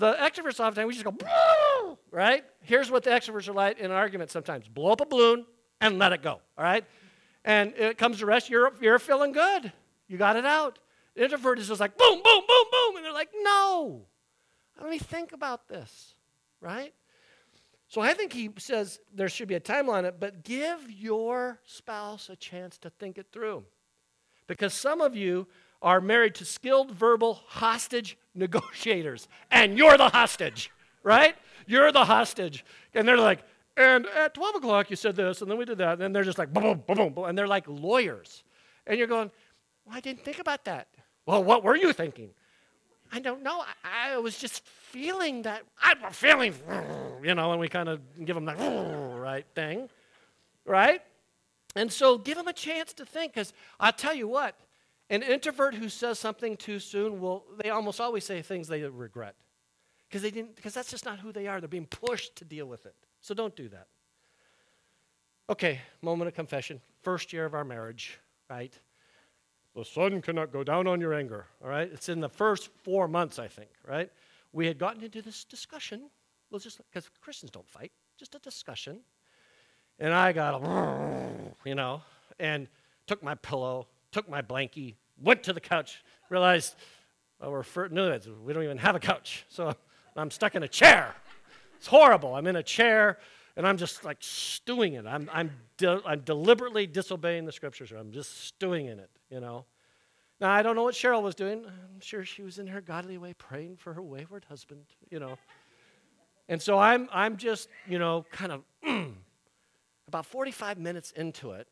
[0.00, 2.42] The extroverts oftentimes, we just go, right?
[2.62, 5.44] Here's what the extroverts are like in an argument sometimes blow up a balloon
[5.78, 6.86] and let it go, all right?
[7.44, 9.70] And it comes to rest, you're, you're feeling good.
[10.08, 10.78] You got it out.
[11.14, 12.96] The introvert is just like boom, boom, boom, boom.
[12.96, 14.06] And they're like, no,
[14.80, 16.14] let me think about this,
[16.62, 16.94] right?
[17.88, 22.30] So I think he says there should be a timeline it, but give your spouse
[22.30, 23.64] a chance to think it through.
[24.46, 25.46] Because some of you
[25.82, 30.70] are married to skilled verbal hostage negotiators, and you're the hostage,
[31.02, 31.34] right?
[31.66, 32.64] You're the hostage.
[32.94, 33.40] And they're like,
[33.76, 36.38] and at 12 o'clock you said this, and then we did that, and they're just
[36.38, 38.44] like, boom, boom, boom, boom, and they're like lawyers.
[38.86, 39.30] And you're going,
[39.86, 40.88] well, I didn't think about that.
[41.26, 42.30] Well, what were you thinking?
[43.12, 43.64] I don't know.
[43.84, 45.62] I, I was just feeling that.
[45.82, 46.54] I'm feeling,
[47.22, 49.88] you know, and we kind of give them that right thing,
[50.64, 51.02] right?
[51.76, 54.56] And so give them a chance to think, because I'll tell you what,
[55.10, 59.34] an introvert who says something too soon will, they almost always say things they regret.
[60.08, 61.60] Because they didn't, because that's just not who they are.
[61.60, 62.94] They're being pushed to deal with it.
[63.20, 63.88] So don't do that.
[65.48, 66.80] Okay, moment of confession.
[67.02, 68.18] First year of our marriage,
[68.48, 68.72] right?
[69.74, 71.90] The sun cannot go down on your anger, all right?
[71.92, 74.10] It's in the first four months, I think, right?
[74.52, 76.10] We had gotten into this discussion.
[76.50, 79.00] Well, just because Christians don't fight, just a discussion.
[79.98, 81.28] And I got, a,
[81.64, 82.02] you know,
[82.40, 82.66] and
[83.06, 86.74] took my pillow, took my blankie, went to the couch, realized
[87.40, 89.46] well, we're for, no, we don't even have a couch.
[89.48, 89.74] So
[90.16, 91.14] I'm stuck in a chair.
[91.76, 92.34] It's horrible.
[92.34, 93.18] I'm in a chair
[93.56, 95.10] and I'm just like stewing in it.
[95.10, 97.92] I'm, I'm, de- I'm deliberately disobeying the scriptures.
[97.92, 99.64] I'm just stewing in it, you know.
[100.40, 101.64] Now, I don't know what Cheryl was doing.
[101.66, 105.36] I'm sure she was in her godly way praying for her wayward husband, you know.
[106.48, 108.62] And so I'm, I'm just, you know, kind of
[110.08, 111.68] about 45 minutes into it,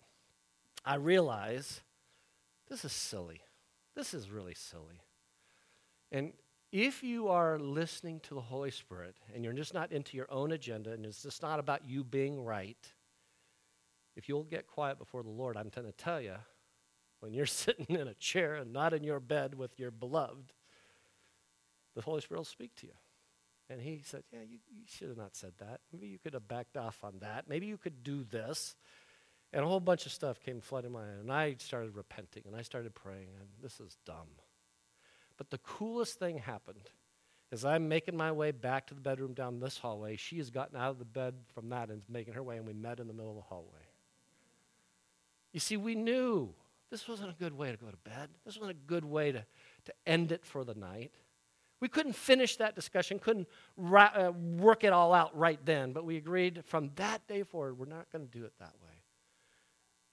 [0.85, 1.81] I realize
[2.69, 3.41] this is silly.
[3.97, 5.03] This is really silly.
[6.13, 6.33] And
[6.71, 10.53] if you are listening to the Holy Spirit and you're just not into your own
[10.53, 12.93] agenda and it's just not about you being right,
[14.17, 16.35] if you'll get quiet before the Lord, I'm going to tell you,
[17.21, 20.53] when you're sitting in a chair and not in your bed with your beloved,
[21.95, 22.93] the Holy Spirit will speak to you.
[23.71, 25.81] And he said, Yeah, you, you should have not said that.
[25.93, 27.49] Maybe you could have backed off on that.
[27.49, 28.77] Maybe you could do this.
[29.53, 31.21] And a whole bunch of stuff came flooding my mind.
[31.21, 34.29] And I started repenting and I started praying, and this is dumb.
[35.37, 36.91] But the coolest thing happened
[37.51, 40.17] as I'm making my way back to the bedroom down this hallway.
[40.17, 42.67] She has gotten out of the bed from that and is making her way, and
[42.67, 43.87] we met in the middle of the hallway.
[45.53, 46.53] You see, we knew
[46.91, 48.29] this wasn't a good way to go to bed.
[48.45, 49.45] This wasn't a good way to,
[49.87, 51.13] to end it for the night.
[51.81, 56.05] We couldn't finish that discussion, couldn't ra- uh, work it all out right then, but
[56.05, 58.88] we agreed from that day forward, we're not going to do it that way.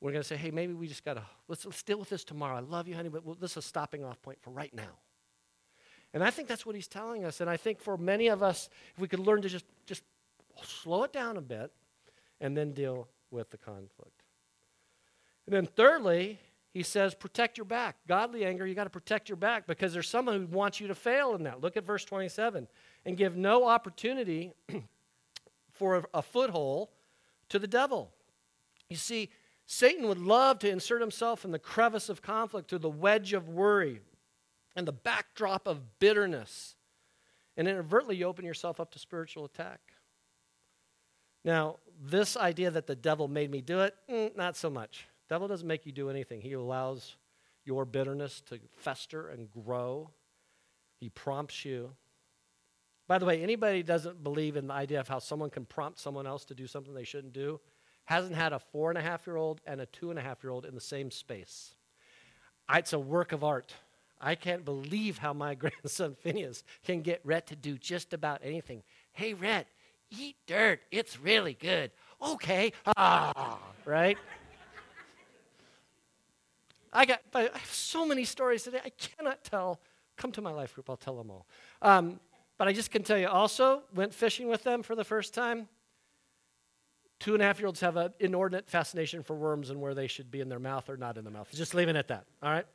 [0.05, 2.23] We're going to say, hey, maybe we just got to, let's, let's deal with this
[2.23, 2.57] tomorrow.
[2.57, 4.99] I love you, honey, but this is a stopping off point for right now.
[6.13, 7.41] And I think that's what he's telling us.
[7.41, 10.03] And I think for many of us, if we could learn to just, just
[10.61, 11.71] slow it down a bit
[12.39, 14.21] and then deal with the conflict.
[15.47, 16.37] And then thirdly,
[16.71, 17.95] he says, protect your back.
[18.07, 20.93] Godly anger, you got to protect your back because there's someone who wants you to
[20.93, 21.61] fail in that.
[21.61, 22.67] Look at verse 27.
[23.07, 24.53] And give no opportunity
[25.71, 26.89] for a, a foothold
[27.49, 28.11] to the devil.
[28.87, 29.31] You see,
[29.65, 33.49] Satan would love to insert himself in the crevice of conflict through the wedge of
[33.49, 34.01] worry
[34.75, 36.75] and the backdrop of bitterness.
[37.57, 39.79] And inadvertently, you open yourself up to spiritual attack.
[41.43, 45.07] Now, this idea that the devil made me do it, mm, not so much.
[45.29, 46.41] Devil doesn't make you do anything.
[46.41, 47.15] He allows
[47.63, 50.11] your bitterness to fester and grow.
[50.99, 51.91] He prompts you.
[53.07, 56.27] By the way, anybody doesn't believe in the idea of how someone can prompt someone
[56.27, 57.59] else to do something they shouldn't do
[58.05, 60.43] hasn't had a four and a half year old and a two and a half
[60.43, 61.73] year old in the same space.
[62.73, 63.73] It's a work of art.
[64.21, 68.83] I can't believe how my grandson Phineas can get Rhett to do just about anything.
[69.11, 69.67] Hey, Rhett,
[70.09, 70.81] eat dirt.
[70.91, 71.91] It's really good.
[72.21, 72.71] Okay.
[72.97, 74.17] Ah, right?
[76.93, 78.79] I got I have so many stories today.
[78.83, 79.81] I cannot tell.
[80.15, 81.45] Come to my life group, I'll tell them all.
[81.81, 82.21] Um,
[82.57, 85.67] but I just can tell you also, went fishing with them for the first time.
[87.19, 90.07] Two and a half year olds have an inordinate fascination for worms and where they
[90.07, 91.47] should be in their mouth or not in their mouth.
[91.53, 92.65] Just leaving it at that, all right?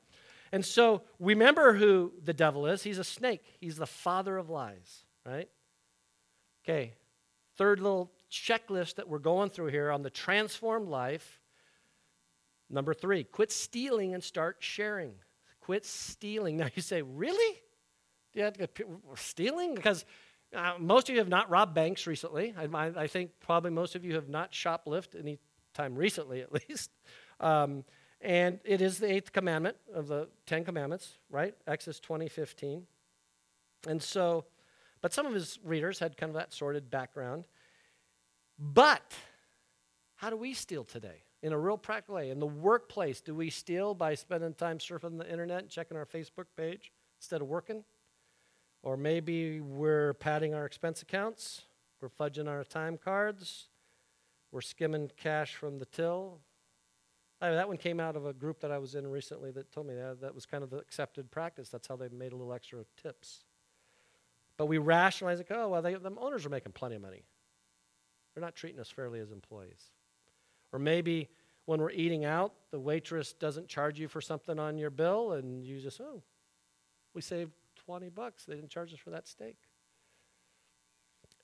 [0.52, 2.82] And so remember who the devil is.
[2.82, 5.48] He's a snake, he's the father of lies, right?
[6.64, 6.94] Okay,
[7.56, 11.40] third little checklist that we're going through here on the transformed life.
[12.68, 15.14] Number three, quit stealing and start sharing.
[15.60, 16.56] Quit stealing.
[16.60, 17.60] Now you say, really?
[18.34, 18.50] Yeah,
[19.16, 19.74] stealing?
[19.74, 20.04] Because
[20.54, 22.54] uh, most of you have not robbed banks recently.
[22.56, 22.64] I,
[22.96, 25.38] I, think probably most of you have not shoplifted any
[25.74, 26.90] time recently, at least.
[27.38, 27.84] Um,
[28.20, 31.54] and it is the eighth commandment of the Ten Commandments, right?
[31.66, 32.86] Exodus 20, 15.
[33.88, 34.44] And so,
[35.00, 37.46] but some of his readers had kind of that sorted background.
[38.58, 39.14] But
[40.16, 41.22] how do we steal today?
[41.42, 42.28] In a real practical way.
[42.28, 46.04] In the workplace, do we steal by spending time surfing the internet and checking our
[46.04, 47.84] Facebook page instead of working?
[48.82, 51.62] Or maybe we're padding our expense accounts,
[52.00, 53.68] we're fudging our time cards,
[54.52, 56.40] we're skimming cash from the till.
[57.42, 59.86] I that one came out of a group that I was in recently that told
[59.86, 61.68] me that that was kind of the accepted practice.
[61.68, 63.44] That's how they made a little extra tips.
[64.56, 65.46] But we rationalize it.
[65.50, 67.22] Oh, well, they, the owners are making plenty of money.
[68.34, 69.90] They're not treating us fairly as employees.
[70.72, 71.30] Or maybe
[71.64, 75.64] when we're eating out, the waitress doesn't charge you for something on your bill, and
[75.64, 76.22] you just, oh,
[77.14, 77.52] we saved
[77.90, 78.44] 20 bucks.
[78.44, 79.56] They didn't charge us for that steak.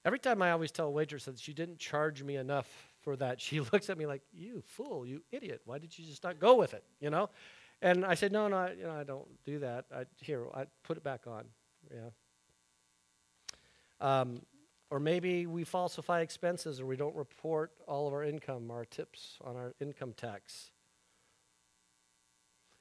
[0.05, 2.69] Every time I always tell a waitress that she didn't charge me enough
[3.03, 5.63] for that, she looks at me like, "You fool, you idiot!
[5.65, 7.31] Why did you just not go with it?" You know,
[7.83, 9.87] and I said, "No, no, I, you know, I don't do that.
[9.93, 11.47] I, here, I put it back on."
[11.93, 12.11] Yeah.
[14.01, 14.43] Um,
[14.89, 19.39] or maybe we falsify expenses or we don't report all of our income, our tips
[19.45, 20.71] on our income tax.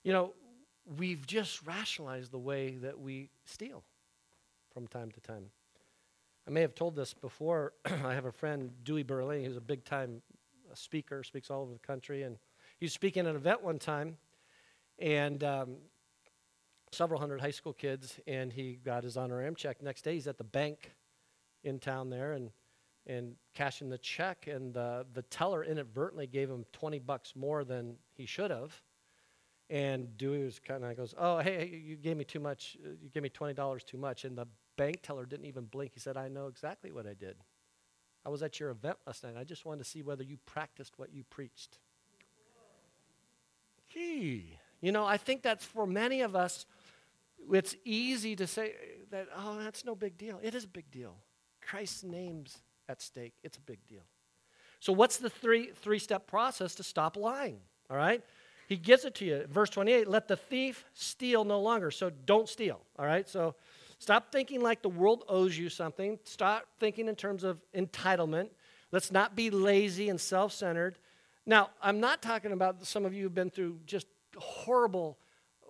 [0.04, 0.34] You know,
[0.98, 3.84] we've just rationalized the way that we steal
[4.74, 5.45] from time to time.
[6.48, 7.74] I may have told this before.
[7.86, 10.21] I have a friend, Dewey Burley, who's a big time
[10.74, 12.24] speaker, speaks all over the country.
[12.24, 12.38] And
[12.80, 14.17] he was speaking at an event one time,
[15.00, 15.78] and um,
[16.91, 19.82] several hundred high school kids, and he got his honorarium check.
[19.82, 20.91] Next day, he's at the bank
[21.63, 22.52] in town there and,
[23.08, 27.95] and cashing the check, and the, the teller inadvertently gave him 20 bucks more than
[28.13, 28.82] he should have.
[29.69, 32.78] And Dewey was kind of goes, "Oh, hey, you gave me too much.
[32.86, 34.47] Uh, you gave me twenty dollars too much." And the
[34.78, 35.93] bank teller didn't even blink.
[35.93, 37.38] He said, "I know exactly what I did.
[38.25, 39.36] I was at your event last night.
[39.38, 41.80] I just wanted to see whether you practiced what you preached."
[43.91, 46.65] Gee, you know, I think that's for many of us.
[47.51, 48.75] It's easy to say
[49.10, 51.17] that, "Oh, that's no big deal." It is a big deal.
[51.62, 53.34] Christ's name's at stake.
[53.43, 54.04] It's a big deal.
[54.80, 57.62] So, what's the three three step process to stop lying?
[57.89, 58.23] All right.
[58.67, 59.45] He gives it to you.
[59.49, 61.91] Verse 28 let the thief steal no longer.
[61.91, 63.28] So don't steal, all right?
[63.28, 63.56] So
[63.99, 66.19] stop thinking like the world owes you something.
[66.23, 68.49] Stop thinking in terms of entitlement.
[68.91, 70.97] Let's not be lazy and self centered.
[71.45, 75.19] Now, I'm not talking about some of you who've been through just horrible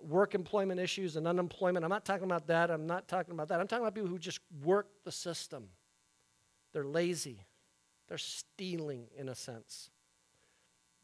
[0.02, 1.84] work employment issues and unemployment.
[1.84, 2.70] I'm not talking about that.
[2.70, 3.60] I'm not talking about that.
[3.60, 5.68] I'm talking about people who just work the system.
[6.72, 7.46] They're lazy,
[8.08, 9.90] they're stealing in a sense.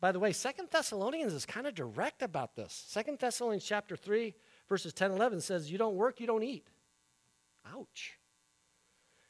[0.02, 2.84] By the way, Second Thessalonians is kind of direct about this.
[2.88, 4.34] Second Thessalonians chapter 3,
[4.68, 6.66] verses 10 and 11 says, You don't work, you don't eat.
[7.72, 8.18] Ouch.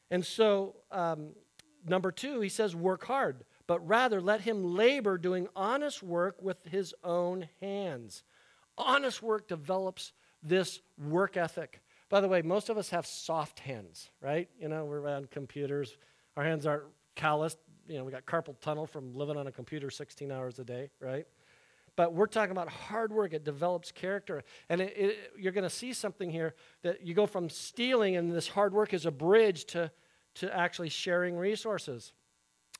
[0.09, 1.33] And so, um,
[1.87, 6.65] number two, he says, Work hard, but rather let him labor doing honest work with
[6.65, 8.23] his own hands.
[8.75, 11.81] Honest work develops this work ethic.
[12.09, 14.49] By the way, most of us have soft hands, right?
[14.59, 15.95] You know, we're on computers.
[16.35, 16.85] Our hands aren't
[17.15, 20.63] calloused you know, we got carpal tunnel from living on a computer 16 hours a
[20.63, 21.25] day, right?
[21.95, 23.33] But we're talking about hard work.
[23.33, 24.43] It develops character.
[24.69, 28.31] And it, it, you're going to see something here that you go from stealing, and
[28.31, 29.91] this hard work is a bridge to,
[30.35, 32.13] to actually sharing resources.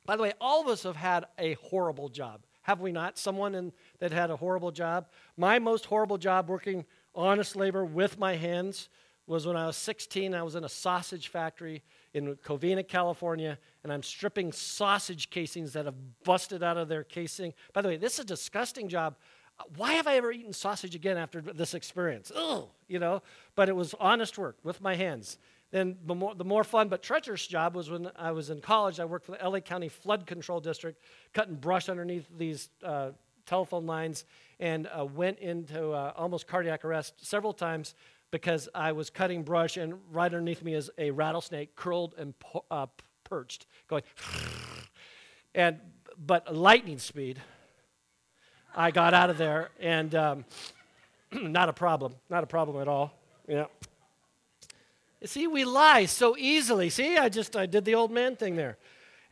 [0.05, 2.41] By the way, all of us have had a horrible job.
[2.63, 3.17] Have we not?
[3.17, 5.07] Someone in, that had a horrible job?
[5.37, 8.89] My most horrible job working honest labor with my hands
[9.27, 10.33] was when I was 16.
[10.33, 11.83] I was in a sausage factory
[12.13, 17.53] in Covina, California, and I'm stripping sausage casings that have busted out of their casing.
[17.73, 19.15] By the way, this is a disgusting job.
[19.77, 22.31] Why have I ever eaten sausage again after this experience?
[22.35, 23.21] Ugh, you know,
[23.55, 25.37] but it was honest work with my hands.
[25.71, 28.99] Then the more, the more fun but treacherous job was when I was in college.
[28.99, 31.01] I worked for the LA County Flood Control District,
[31.33, 33.09] cutting brush underneath these uh,
[33.47, 34.25] telephone lines,
[34.59, 37.95] and uh, went into uh, almost cardiac arrest several times
[38.33, 42.33] because I was cutting brush, and right underneath me is a rattlesnake curled and
[42.71, 42.87] uh,
[43.23, 44.01] perched, going,
[45.55, 45.79] and
[46.17, 47.39] but lightning speed.
[48.75, 50.45] I got out of there, and um,
[51.31, 53.13] not a problem, not a problem at all.
[53.47, 53.65] Yeah.
[55.25, 56.89] See, we lie so easily.
[56.89, 58.79] See, I just I did the old man thing there.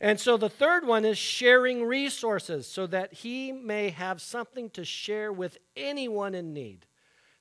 [0.00, 4.84] And so the third one is sharing resources so that he may have something to
[4.84, 6.86] share with anyone in need.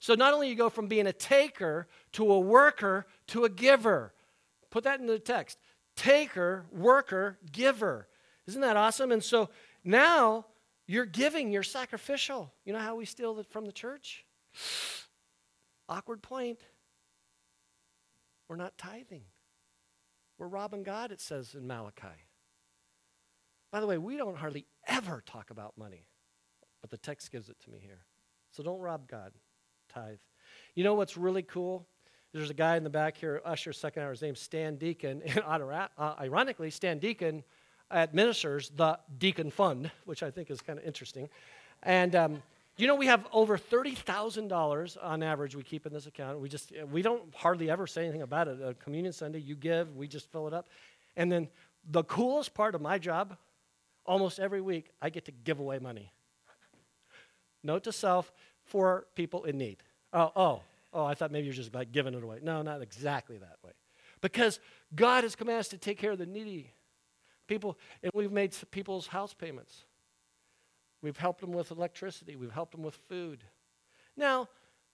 [0.02, 4.14] So not only you go from being a taker to a worker to a giver.
[4.72, 5.60] Put that in the text.
[5.96, 8.08] Taker, worker, giver.
[8.48, 9.12] Isn't that awesome?
[9.12, 9.50] And so
[9.84, 10.48] now
[10.88, 12.52] you're giving, you're sacrificial.
[12.66, 14.26] You know how we steal from the church?
[15.88, 16.60] Awkward point.
[18.50, 19.26] We're not tithing.
[20.40, 22.08] We're robbing God, it says in Malachi.
[23.72, 26.08] By the way, we don't hardly ever talk about money,
[26.82, 28.06] but the text gives it to me here.
[28.50, 29.34] So don't rob God.
[29.94, 30.18] Tithe.
[30.76, 31.88] You know what's really cool?
[32.34, 34.12] There's a guy in the back here, Usher, second hour.
[34.12, 35.22] His name's Stan Deacon.
[35.26, 35.88] And uh,
[36.20, 37.44] ironically, Stan Deacon
[37.92, 41.28] administers the Deacon Fund, which I think is kind of interesting.
[41.84, 42.44] And um,
[42.78, 46.40] you know we have over $30,000 on average we keep in this account?
[46.40, 48.60] We just we don't hardly ever say anything about it.
[48.64, 50.70] A communion Sunday, you give, we just fill it up.
[51.18, 51.50] And then
[51.90, 53.36] the coolest part of my job,
[54.06, 56.12] almost every week, I get to give away money.
[57.64, 58.32] Note to self
[58.72, 59.84] for people in need.
[60.14, 60.62] Oh, oh,
[60.94, 62.40] oh, I thought maybe you're just like giving it away.
[62.42, 63.72] No, not exactly that way.
[64.22, 64.60] Because
[64.96, 66.72] God has commanded us to take care of the needy
[67.48, 69.84] people, and we've made people's house payments.
[71.02, 72.38] We've helped them with electricity.
[72.38, 73.44] We've helped them with food.
[74.16, 74.48] Now,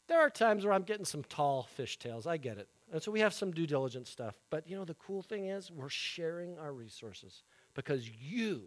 [0.08, 2.26] there are times where I'm getting some tall fishtails.
[2.26, 2.68] I get it.
[2.92, 4.36] And so we have some due diligence stuff.
[4.50, 7.44] But you know, the cool thing is we're sharing our resources
[7.76, 8.64] because you,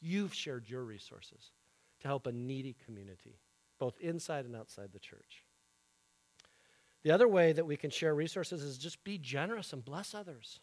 [0.00, 1.52] you've shared your resources
[2.00, 3.38] to help a needy community,
[3.78, 5.44] both inside and outside the church.
[7.02, 10.60] The other way that we can share resources is just be generous and bless others.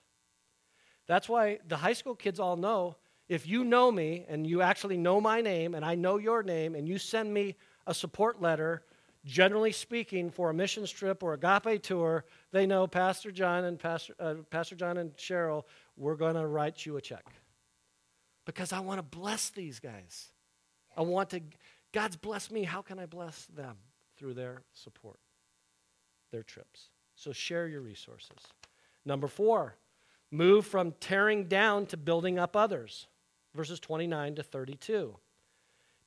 [1.07, 2.97] That's why the high school kids all know
[3.29, 6.75] if you know me and you actually know my name and I know your name
[6.75, 7.55] and you send me
[7.87, 8.83] a support letter,
[9.25, 14.13] generally speaking, for a missions trip or agape tour, they know Pastor John and Pastor,
[14.19, 15.63] uh, Pastor John and Cheryl,
[15.95, 17.25] we're going to write you a check.
[18.45, 20.27] Because I want to bless these guys.
[20.97, 21.41] I want to,
[21.93, 22.63] God's blessed me.
[22.63, 23.77] How can I bless them?
[24.17, 25.19] Through their support,
[26.31, 26.89] their trips.
[27.15, 28.37] So share your resources.
[29.05, 29.75] Number four,
[30.31, 33.07] move from tearing down to building up others
[33.55, 35.15] verses 29 to 32.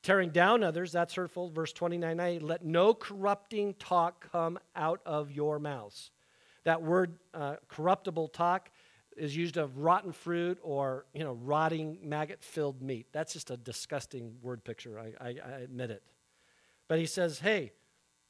[0.03, 1.51] Tearing down others, that's hurtful.
[1.51, 6.11] Verse 29a, let no corrupting talk come out of your mouths.
[6.64, 8.70] That word, uh, corruptible talk,
[9.17, 13.07] is used of rotten fruit or you know rotting maggot-filled meat.
[13.12, 14.99] That's just a disgusting word picture.
[14.99, 16.03] I, I, I admit it.
[16.89, 17.73] But he says, hey,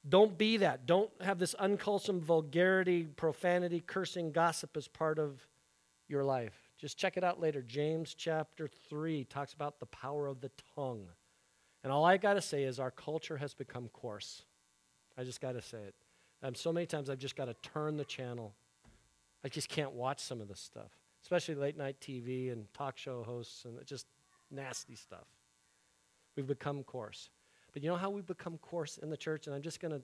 [0.09, 0.87] don't be that.
[0.87, 5.47] Don't have this unwholesome vulgarity, profanity, cursing, gossip as part of
[6.09, 6.55] your life.
[6.79, 7.63] Just check it out later.
[7.63, 11.07] James chapter 3 talks about the power of the tongue.
[11.83, 14.43] And all I got to say is our culture has become coarse.
[15.19, 15.95] I just got to say it.
[16.43, 18.55] Um, so many times I've just got to turn the channel.
[19.47, 20.91] I just can't watch some of this stuff,
[21.23, 24.05] especially late night TV and talk show hosts and just
[24.51, 25.29] nasty stuff.
[26.35, 27.31] We've become coarse.
[27.73, 29.47] But you know how we've become coarse in the church?
[29.47, 30.03] And I'm just going to,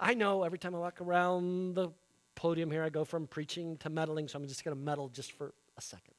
[0.00, 1.90] I know every time I walk around the
[2.34, 5.30] podium here, I go from preaching to meddling, so I'm just going to meddle just
[5.30, 6.14] for a second.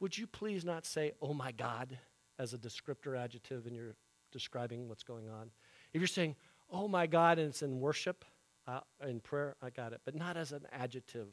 [0.00, 1.96] Would you please not say, oh my God,
[2.38, 3.96] as a descriptor adjective and you're
[4.30, 5.48] describing what's going on?
[5.94, 6.36] If you're saying,
[6.70, 8.26] oh my God, and it's in worship,
[8.66, 11.28] uh, in prayer, I got it, but not as an adjective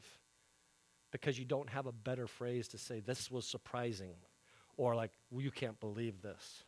[1.10, 4.14] because you don't have a better phrase to say, this was surprising,
[4.76, 6.64] or like, well, you can't believe this.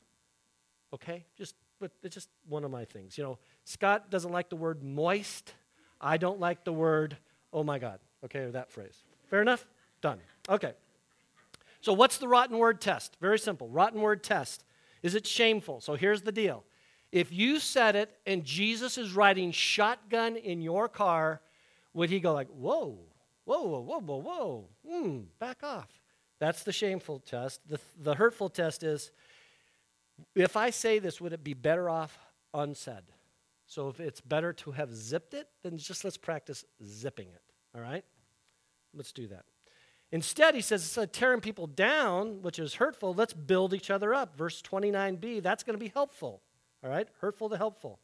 [0.93, 1.25] Okay?
[1.37, 3.17] Just, but it's just one of my things.
[3.19, 5.55] You know, Scott doesn't like the word moist.
[6.01, 7.17] I don't like the word,
[7.53, 7.99] oh my God.
[8.25, 9.05] Okay, or that phrase.
[9.29, 9.67] Fair enough?
[10.01, 10.19] Done.
[10.49, 10.73] Okay.
[11.81, 13.17] So, what's the rotten word test?
[13.21, 13.69] Very simple.
[13.69, 14.65] Rotten word test.
[15.03, 15.83] Is it shameful?
[15.83, 16.65] So, here's the deal.
[17.15, 21.41] If you said it and Jesus is riding shotgun in your car,
[21.93, 22.99] would he go like, whoa,
[23.45, 25.87] whoa, whoa, whoa, whoa, whoa, hmm, back off?
[26.41, 27.61] That's the shameful test.
[27.69, 29.13] The, the hurtful test is,
[30.35, 32.19] if I say this, would it be better off
[32.53, 33.05] unsaid?
[33.69, 37.43] So if it's better to have zipped it, then just let's practice zipping it,
[37.77, 38.05] all right?
[38.93, 39.45] Let's do that.
[40.11, 44.13] Instead, he says, instead of tearing people down, which is hurtful, let's build each other
[44.13, 44.37] up.
[44.37, 46.43] Verse 29b, that's going to be helpful.
[46.85, 47.09] All right?
[47.21, 47.99] Hurtful to helpful.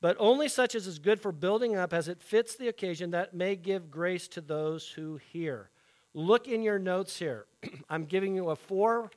[0.00, 3.34] But only such as is good for building up as it fits the occasion that
[3.34, 5.70] may give grace to those who hear.
[6.14, 7.46] Look in your notes here.
[7.90, 9.10] I'm giving you a four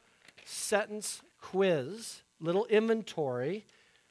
[0.45, 3.65] sentence quiz, little inventory.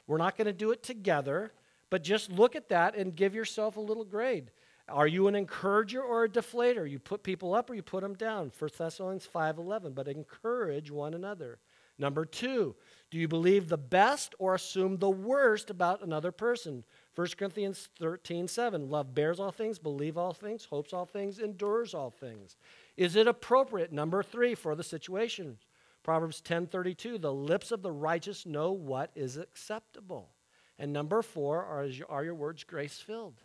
[0.07, 1.53] We're not going to do it together,
[1.89, 4.51] but just look at that and give yourself a little grade.
[4.89, 6.89] Are you an encourager or a deflator?
[6.89, 8.51] You put people up or you put them down.
[8.59, 11.59] 1 Thessalonians 5:11, but encourage one another.
[12.01, 12.75] Number 2,
[13.11, 16.83] do you believe the best or assume the worst about another person?
[17.15, 18.89] 1 Corinthians 13, 7.
[18.89, 22.57] Love bears all things, believe all things, hopes all things, endures all things.
[22.97, 23.93] Is it appropriate?
[23.93, 25.59] Number three, for the situation.
[26.03, 27.19] Proverbs 10, 32.
[27.19, 30.31] The lips of the righteous know what is acceptable.
[30.79, 33.43] And number four, are, are your words grace filled?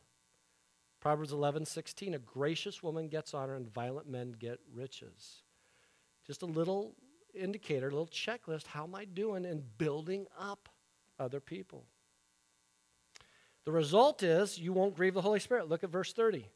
[1.02, 2.14] Proverbs 11, 16.
[2.14, 5.42] A gracious woman gets honor, and violent men get riches.
[6.26, 6.96] Just a little
[7.36, 8.68] indicator, a little checklist.
[8.68, 10.70] How am I doing in building up
[11.20, 11.86] other people?
[13.66, 15.70] The result is you won't grieve the Holy Spirit.
[15.70, 16.48] Look at verse 30.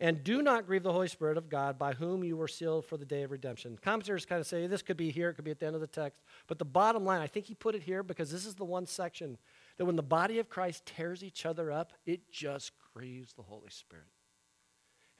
[0.00, 2.96] And do not grieve the Holy Spirit of God, by whom you were sealed for
[2.96, 3.78] the day of redemption.
[3.80, 5.80] Commentators kind of say this could be here, it could be at the end of
[5.80, 6.22] the text.
[6.48, 8.86] But the bottom line, I think he put it here because this is the one
[8.86, 9.38] section
[9.76, 13.70] that when the body of Christ tears each other up, it just grieves the Holy
[13.70, 14.08] Spirit.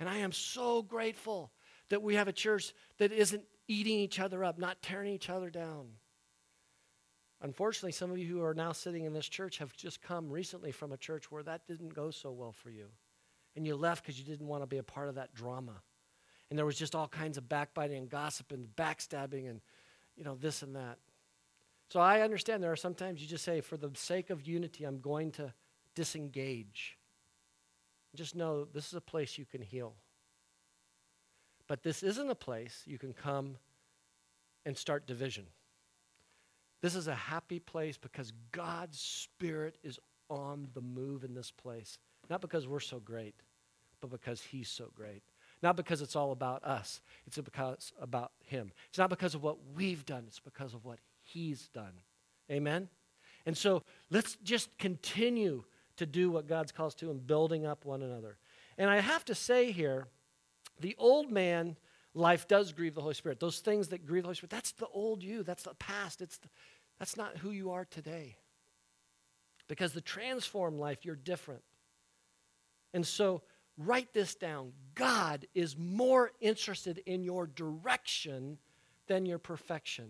[0.01, 1.53] And I am so grateful
[1.91, 5.51] that we have a church that isn't eating each other up, not tearing each other
[5.51, 5.87] down.
[7.41, 10.71] Unfortunately, some of you who are now sitting in this church have just come recently
[10.71, 12.87] from a church where that didn't go so well for you.
[13.57, 15.83] And you left because you didn't want to be a part of that drama.
[16.51, 19.61] And there was just all kinds of backbiting and gossip and backstabbing and,
[20.17, 20.99] you know, this and that.
[21.89, 25.01] So I understand there are sometimes you just say, for the sake of unity, I'm
[25.01, 25.53] going to
[25.95, 26.97] disengage.
[28.15, 29.95] Just know this is a place you can heal.
[31.73, 33.57] But this isn't a place you can come
[34.67, 35.47] and start division.
[36.83, 39.99] This is a happy place because God's Spirit is
[40.29, 41.97] on the move in this place.
[42.29, 43.35] Not because we're so great,
[44.03, 45.23] but because He's so great.
[45.63, 48.71] Not because it's all about us, it's because about Him.
[48.91, 51.95] It's not because of what we've done, it's because of what He's done.
[52.51, 52.91] Amen?
[53.47, 55.65] And so let's just continue
[55.97, 58.37] to do what God's called us to and building up one another.
[58.77, 60.09] And I have to say here,
[60.83, 61.77] the old man
[62.15, 63.41] life does grieve the Holy Spirit.
[63.41, 65.43] Those things that grieve the Holy Spirit, that's the old you.
[65.43, 66.21] That's the past.
[66.21, 66.49] It's the,
[66.99, 68.37] that's not who you are today.
[69.69, 71.63] Because the transformed life, you're different.
[72.93, 73.43] And so
[73.79, 74.73] write this down.
[74.95, 78.59] God is more interested in your direction
[79.07, 80.09] than your perfection.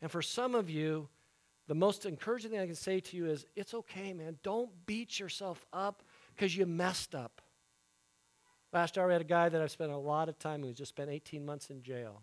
[0.00, 1.08] And for some of you,
[1.68, 4.38] the most encouraging thing I can say to you is it's okay, man.
[4.42, 6.02] Don't beat yourself up
[6.34, 7.42] because you messed up.
[8.76, 10.90] Last year, we had a guy that I've spent a lot of time who's just
[10.90, 12.20] spent 18 months in jail.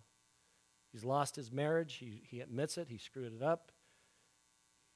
[0.91, 1.95] He's lost his marriage.
[1.95, 2.89] He, he admits it.
[2.89, 3.72] He screwed it up.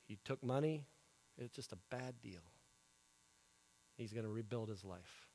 [0.07, 0.85] He took money.
[1.35, 2.43] It's just a bad deal.
[3.97, 5.29] He's going to rebuild his life.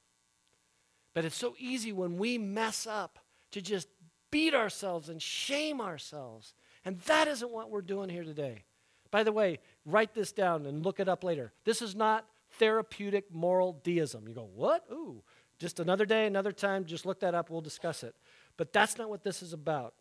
[1.13, 3.19] But it's so easy when we mess up
[3.51, 3.89] to just
[4.31, 6.55] beat ourselves and shame ourselves.
[6.85, 8.63] And that isn't what we're doing here today.
[9.11, 11.53] By the way, write this down and look it up later.
[11.65, 12.29] This is not
[12.61, 14.29] therapeutic moral deism.
[14.29, 14.85] You go, what?
[14.93, 15.25] Ooh,
[15.63, 18.17] just another day, another time, just look that up, we'll discuss it.
[18.57, 19.95] But that's not what this is about.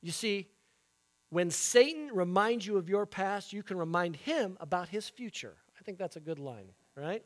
[0.00, 0.48] You see,
[1.28, 5.54] when Satan reminds you of your past, you can remind him about his future.
[5.78, 7.22] I think that's a good line, right?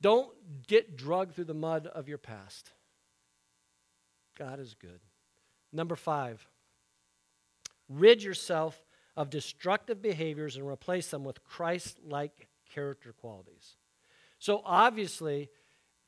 [0.00, 0.30] Don't
[0.68, 2.70] get drugged through the mud of your past.
[4.38, 5.00] God is good.
[5.72, 6.46] Number five,
[7.88, 8.80] rid yourself
[9.16, 13.74] of destructive behaviors and replace them with Christ like character qualities.
[14.38, 15.50] So obviously,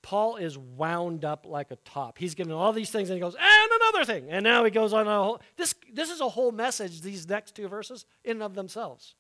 [0.03, 2.18] Paul is wound up like a top.
[2.18, 4.30] He's given all these things and he goes, and another thing.
[4.30, 5.40] And now he goes on a whole.
[5.57, 9.14] This, this is a whole message, these next two verses, in and of themselves.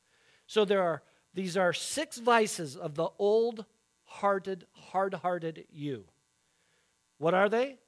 [0.46, 1.02] So there are,
[1.34, 3.64] these are six vices of the old
[4.04, 6.04] hearted, hard hearted you.
[7.18, 7.78] What are they?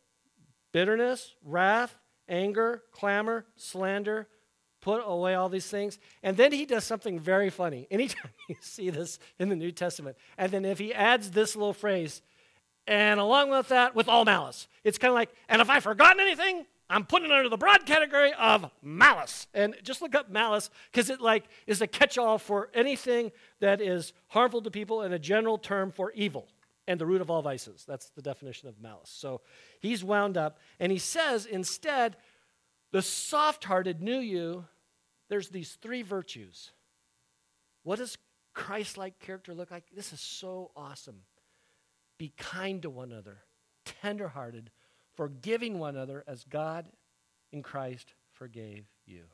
[0.72, 1.96] Bitterness, wrath,
[2.28, 4.28] anger, clamor, slander,
[4.80, 5.98] put away all these things.
[6.22, 7.86] And then he does something very funny.
[7.90, 11.72] Anytime you see this in the New Testament, and then if he adds this little
[11.72, 12.22] phrase,
[12.86, 14.68] and along with that, with all malice.
[14.82, 17.86] It's kind of like, and if I've forgotten anything, I'm putting it under the broad
[17.86, 19.46] category of malice.
[19.54, 24.12] And just look up malice because it like is a catch-all for anything that is
[24.28, 26.46] harmful to people and a general term for evil
[26.86, 27.84] and the root of all vices.
[27.88, 29.10] That's the definition of malice.
[29.10, 29.40] So
[29.80, 32.16] he's wound up and he says instead,
[32.92, 34.66] the soft-hearted new you.
[35.30, 36.70] There's these three virtues.
[37.82, 38.18] What does
[38.52, 39.84] Christ-like character look like?
[39.96, 41.22] This is so awesome.
[42.18, 43.38] Be kind to one another,
[43.84, 44.70] tenderhearted,
[45.14, 46.88] forgiving one another as God
[47.52, 49.24] in Christ forgave you.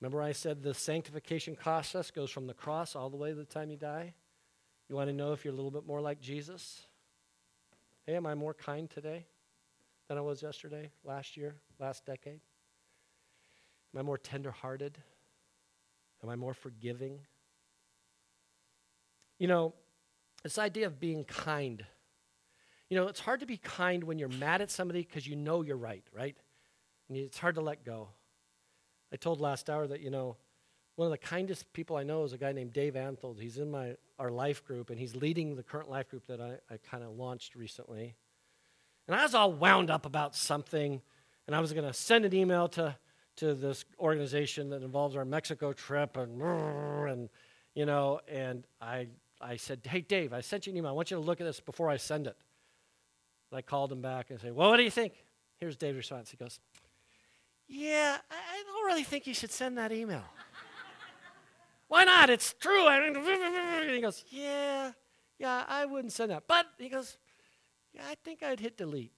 [0.00, 3.44] Remember, I said the sanctification process goes from the cross all the way to the
[3.44, 4.14] time you die?
[4.88, 6.86] You want to know if you're a little bit more like Jesus?
[8.06, 9.24] Hey, am I more kind today
[10.08, 12.40] than I was yesterday, last year, last decade?
[13.94, 14.98] Am I more tenderhearted?
[16.22, 17.20] Am I more forgiving?
[19.38, 19.74] You know,
[20.44, 21.84] this idea of being kind.
[22.88, 25.62] You know, it's hard to be kind when you're mad at somebody because you know
[25.62, 26.36] you're right, right?
[27.08, 28.10] And it's hard to let go.
[29.12, 30.36] I told last hour that, you know,
[30.96, 33.40] one of the kindest people I know is a guy named Dave Anthold.
[33.40, 36.58] He's in my our life group, and he's leading the current life group that I,
[36.72, 38.14] I kind of launched recently.
[39.08, 41.02] And I was all wound up about something,
[41.46, 42.96] and I was going to send an email to,
[43.36, 47.28] to this organization that involves our Mexico trip, and, and
[47.74, 49.08] you know, and I,
[49.44, 50.90] I said, hey, Dave, I sent you an email.
[50.90, 52.36] I want you to look at this before I send it.
[53.50, 55.12] And I called him back and said, well, what do you think?
[55.58, 56.30] Here's Dave's response.
[56.30, 56.58] He goes,
[57.68, 60.24] yeah, I don't really think you should send that email.
[61.88, 62.30] Why not?
[62.30, 62.86] It's true.
[62.88, 63.16] And
[63.90, 64.92] he goes, Yeah,
[65.38, 66.44] yeah, I wouldn't send that.
[66.46, 67.16] But he goes,
[67.92, 69.12] Yeah, I think I'd hit delete.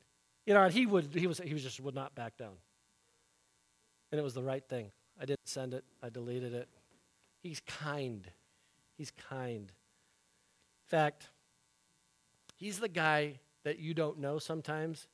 [0.44, 2.54] You know, he would he was he was just would not back down.
[4.12, 4.90] And it was the right thing.
[5.20, 6.68] I didn't send it, I deleted it.
[7.42, 8.30] He's kind.
[8.96, 9.72] He's kind.
[10.86, 11.28] Fact,
[12.54, 15.08] he's the guy that you don't know sometimes.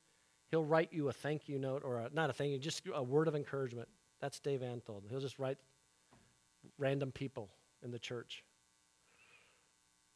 [0.51, 3.01] He'll write you a thank you note or a, not a thank you, just a
[3.01, 3.89] word of encouragement.
[4.21, 5.03] That's Dave Anthold.
[5.09, 5.57] He'll just write
[6.77, 7.49] random people
[7.83, 8.43] in the church.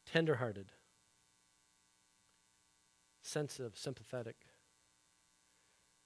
[0.06, 0.72] Tenderhearted,
[3.22, 4.36] sensitive, sympathetic.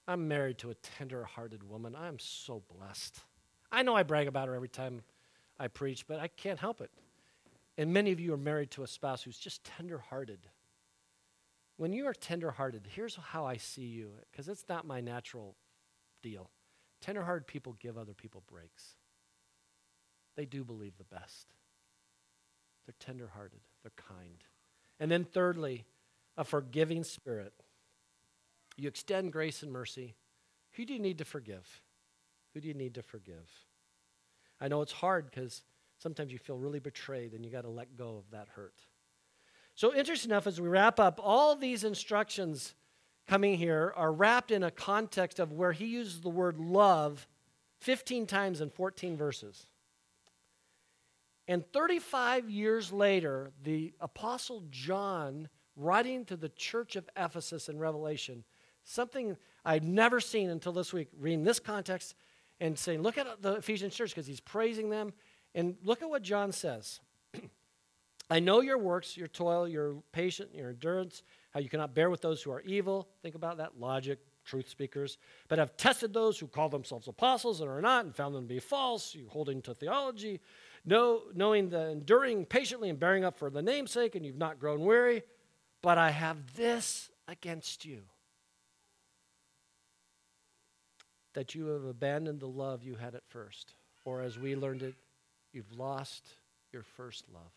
[0.09, 1.95] I'm married to a tender-hearted woman.
[1.95, 3.21] I'm so blessed.
[3.71, 5.03] I know I brag about her every time
[5.61, 6.91] I preach, but I can't help it.
[7.83, 10.39] And many of you are married to a spouse who's just tender-hearted.
[11.79, 15.57] When you are tender-hearted, here's how I see you, because it's not my natural
[16.23, 16.49] deal.
[17.01, 18.95] Tender-hearted people give other people breaks
[20.37, 21.49] they do believe the best.
[22.87, 24.45] They're tenderhearted, they're kind.
[25.01, 25.85] And then, thirdly,
[26.37, 27.53] a forgiving spirit.
[28.77, 30.15] You extend grace and mercy.
[30.75, 31.83] Who do you need to forgive?
[32.55, 33.51] Who do you need to forgive?
[34.61, 35.63] I know it's hard because
[36.03, 38.75] sometimes you feel really betrayed and you got to let go of that hurt.
[39.75, 42.75] So, interesting enough, as we wrap up, all these instructions
[43.29, 47.27] coming here are wrapped in a context of where he uses the word love
[47.81, 49.67] 15 times in 14 verses.
[51.49, 58.45] And 35 years later, the Apostle John, writing to the church of Ephesus in Revelation,
[58.85, 62.15] something I'd never seen until this week, reading this context
[62.61, 65.13] and saying, look at the Ephesian church because he's praising them.
[65.55, 67.01] And look at what John says.
[68.31, 71.23] I know your works, your toil, your patience, your endurance,
[71.53, 73.09] how you cannot bear with those who are evil.
[73.23, 75.19] Think about that logic, truth speakers.
[75.49, 78.55] But have tested those who call themselves apostles and are not, and found them to
[78.55, 80.41] be false, you holding to theology
[80.85, 84.81] know, knowing the enduring patiently and bearing up for the namesake, and you've not grown
[84.81, 85.23] weary.
[85.81, 88.03] But I have this against you
[91.35, 93.75] that you have abandoned the love you had at first.
[94.05, 94.95] Or as we learned it,
[95.53, 96.27] you've lost
[96.73, 97.53] your first love.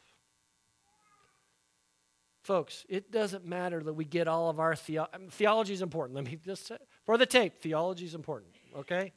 [2.43, 6.15] Folks, it doesn't matter that we get all of our theo- theology is important.
[6.15, 9.13] Let me just say, for the tape, theology is important, okay?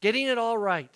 [0.00, 0.90] Getting it all right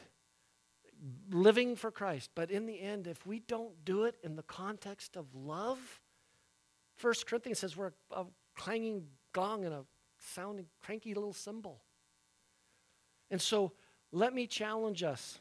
[1.31, 2.31] living for Christ.
[2.35, 5.79] But in the end, if we don't do it in the context of love,
[6.97, 9.85] First Corinthians says we're a, a clanging gong and a
[10.19, 11.83] sounding cranky little cymbal.
[13.31, 13.73] And so
[14.13, 15.39] let me challenge us.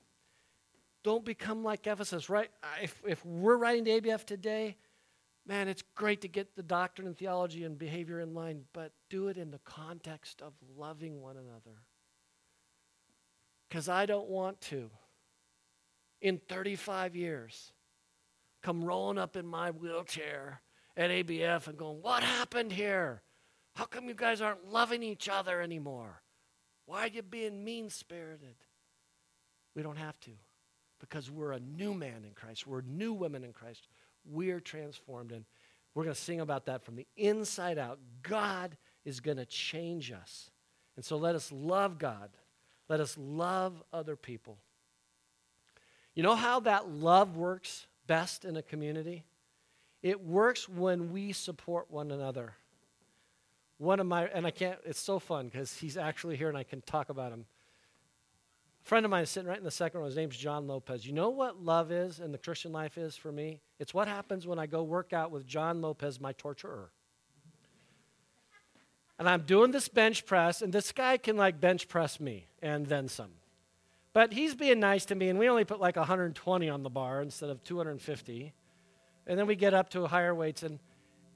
[1.06, 2.50] Don't become like Ephesus, right?
[2.82, 4.76] If, if we're writing to ABF today,
[5.46, 9.28] man, it's great to get the doctrine and theology and behavior in line, but do
[9.28, 11.84] it in the context of loving one another.
[13.70, 14.90] Because I don't want to
[16.22, 17.72] in 35 years
[18.64, 20.64] come rolling up in my wheelchair
[20.98, 23.22] at ABF and going, What happened here?
[23.76, 26.24] How come you guys aren't loving each other anymore?
[26.88, 28.56] Why are you being mean spirited?
[29.76, 30.32] We don't have to
[31.00, 32.66] because we're a new man in Christ.
[32.66, 33.88] We're new women in Christ.
[34.26, 35.32] We're transformed.
[35.32, 35.46] And
[35.94, 38.00] we're going to sing about that from the inside out.
[38.22, 40.50] God is going to change us.
[40.96, 42.30] And so let us love God.
[42.90, 44.58] Let us love other people.
[46.14, 49.26] You know how that love works best in a community?
[50.02, 52.54] It works when we support one another.
[53.78, 56.64] One of my, and I can't, it's so fun because he's actually here and I
[56.64, 57.46] can talk about him.
[58.86, 60.06] Friend of mine is sitting right in the second row.
[60.06, 61.08] His name's John Lopez.
[61.08, 63.60] You know what love is and the Christian life is for me?
[63.80, 66.92] It's what happens when I go work out with John Lopez, my torturer.
[69.18, 72.86] And I'm doing this bench press, and this guy can like bench press me and
[72.86, 73.32] then some.
[74.14, 77.24] But he's being nice to me, and we only put like 120 on the bar
[77.24, 78.54] instead of 250.
[79.26, 80.78] And then we get up to higher weights, and,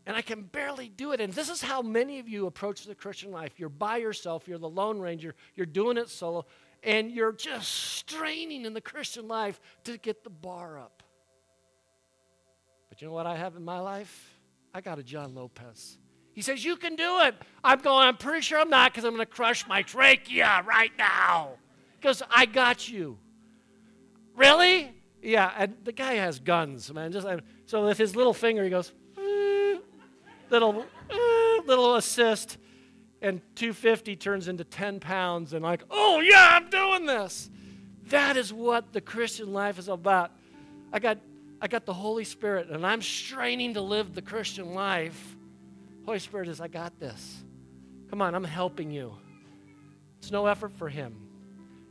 [0.05, 1.19] and I can barely do it.
[1.19, 3.53] And this is how many of you approach the Christian life.
[3.57, 6.45] You're by yourself, you're the Lone Ranger, you're doing it solo,
[6.83, 11.03] and you're just straining in the Christian life to get the bar up.
[12.89, 14.33] But you know what I have in my life?
[14.73, 15.97] I got a John Lopez.
[16.33, 17.35] He says, You can do it.
[17.63, 20.91] I'm going, I'm pretty sure I'm not because I'm going to crush my trachea right
[20.97, 21.51] now.
[21.99, 23.17] Because I got you.
[24.35, 24.93] Really?
[25.21, 27.11] Yeah, and the guy has guns, man.
[27.11, 27.27] Just
[27.65, 28.93] so with his little finger, he goes,
[30.49, 30.85] little,
[31.65, 32.57] little assist,
[33.21, 37.49] and 250 turns into 10 pounds, and like, oh yeah, I'm doing this.
[38.07, 40.31] That is what the Christian life is about.
[40.91, 41.19] I got,
[41.61, 45.35] I got the Holy Spirit, and I'm straining to live the Christian life
[46.09, 47.43] Holy Spirit is, I got this.
[48.09, 49.13] Come on, I'm helping you.
[50.17, 51.15] It's no effort for Him.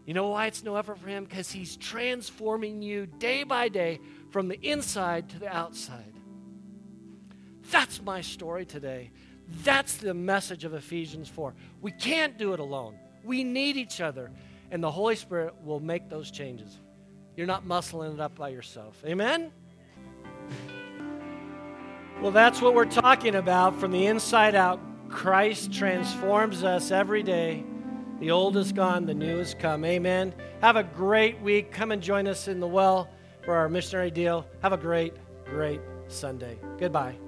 [0.06, 1.22] You know why it's no effort for Him?
[1.22, 4.00] Because He's transforming you day by day
[4.30, 6.12] from the inside to the outside.
[7.70, 9.12] That's my story today.
[9.48, 11.54] That's the message of Ephesians 4.
[11.80, 12.98] We can't do it alone.
[13.24, 14.30] We need each other,
[14.70, 16.78] and the Holy Spirit will make those changes.
[17.36, 19.02] You're not muscling it up by yourself.
[19.06, 19.52] Amen?
[22.20, 24.80] Well, that's what we're talking about from the inside out.
[25.08, 27.64] Christ transforms us every day.
[28.18, 29.84] The old is gone, the new has come.
[29.84, 30.34] Amen.
[30.60, 31.70] Have a great week.
[31.70, 33.08] Come and join us in the well
[33.44, 34.44] for our missionary deal.
[34.62, 35.14] Have a great,
[35.46, 36.58] great Sunday.
[36.78, 37.27] Goodbye.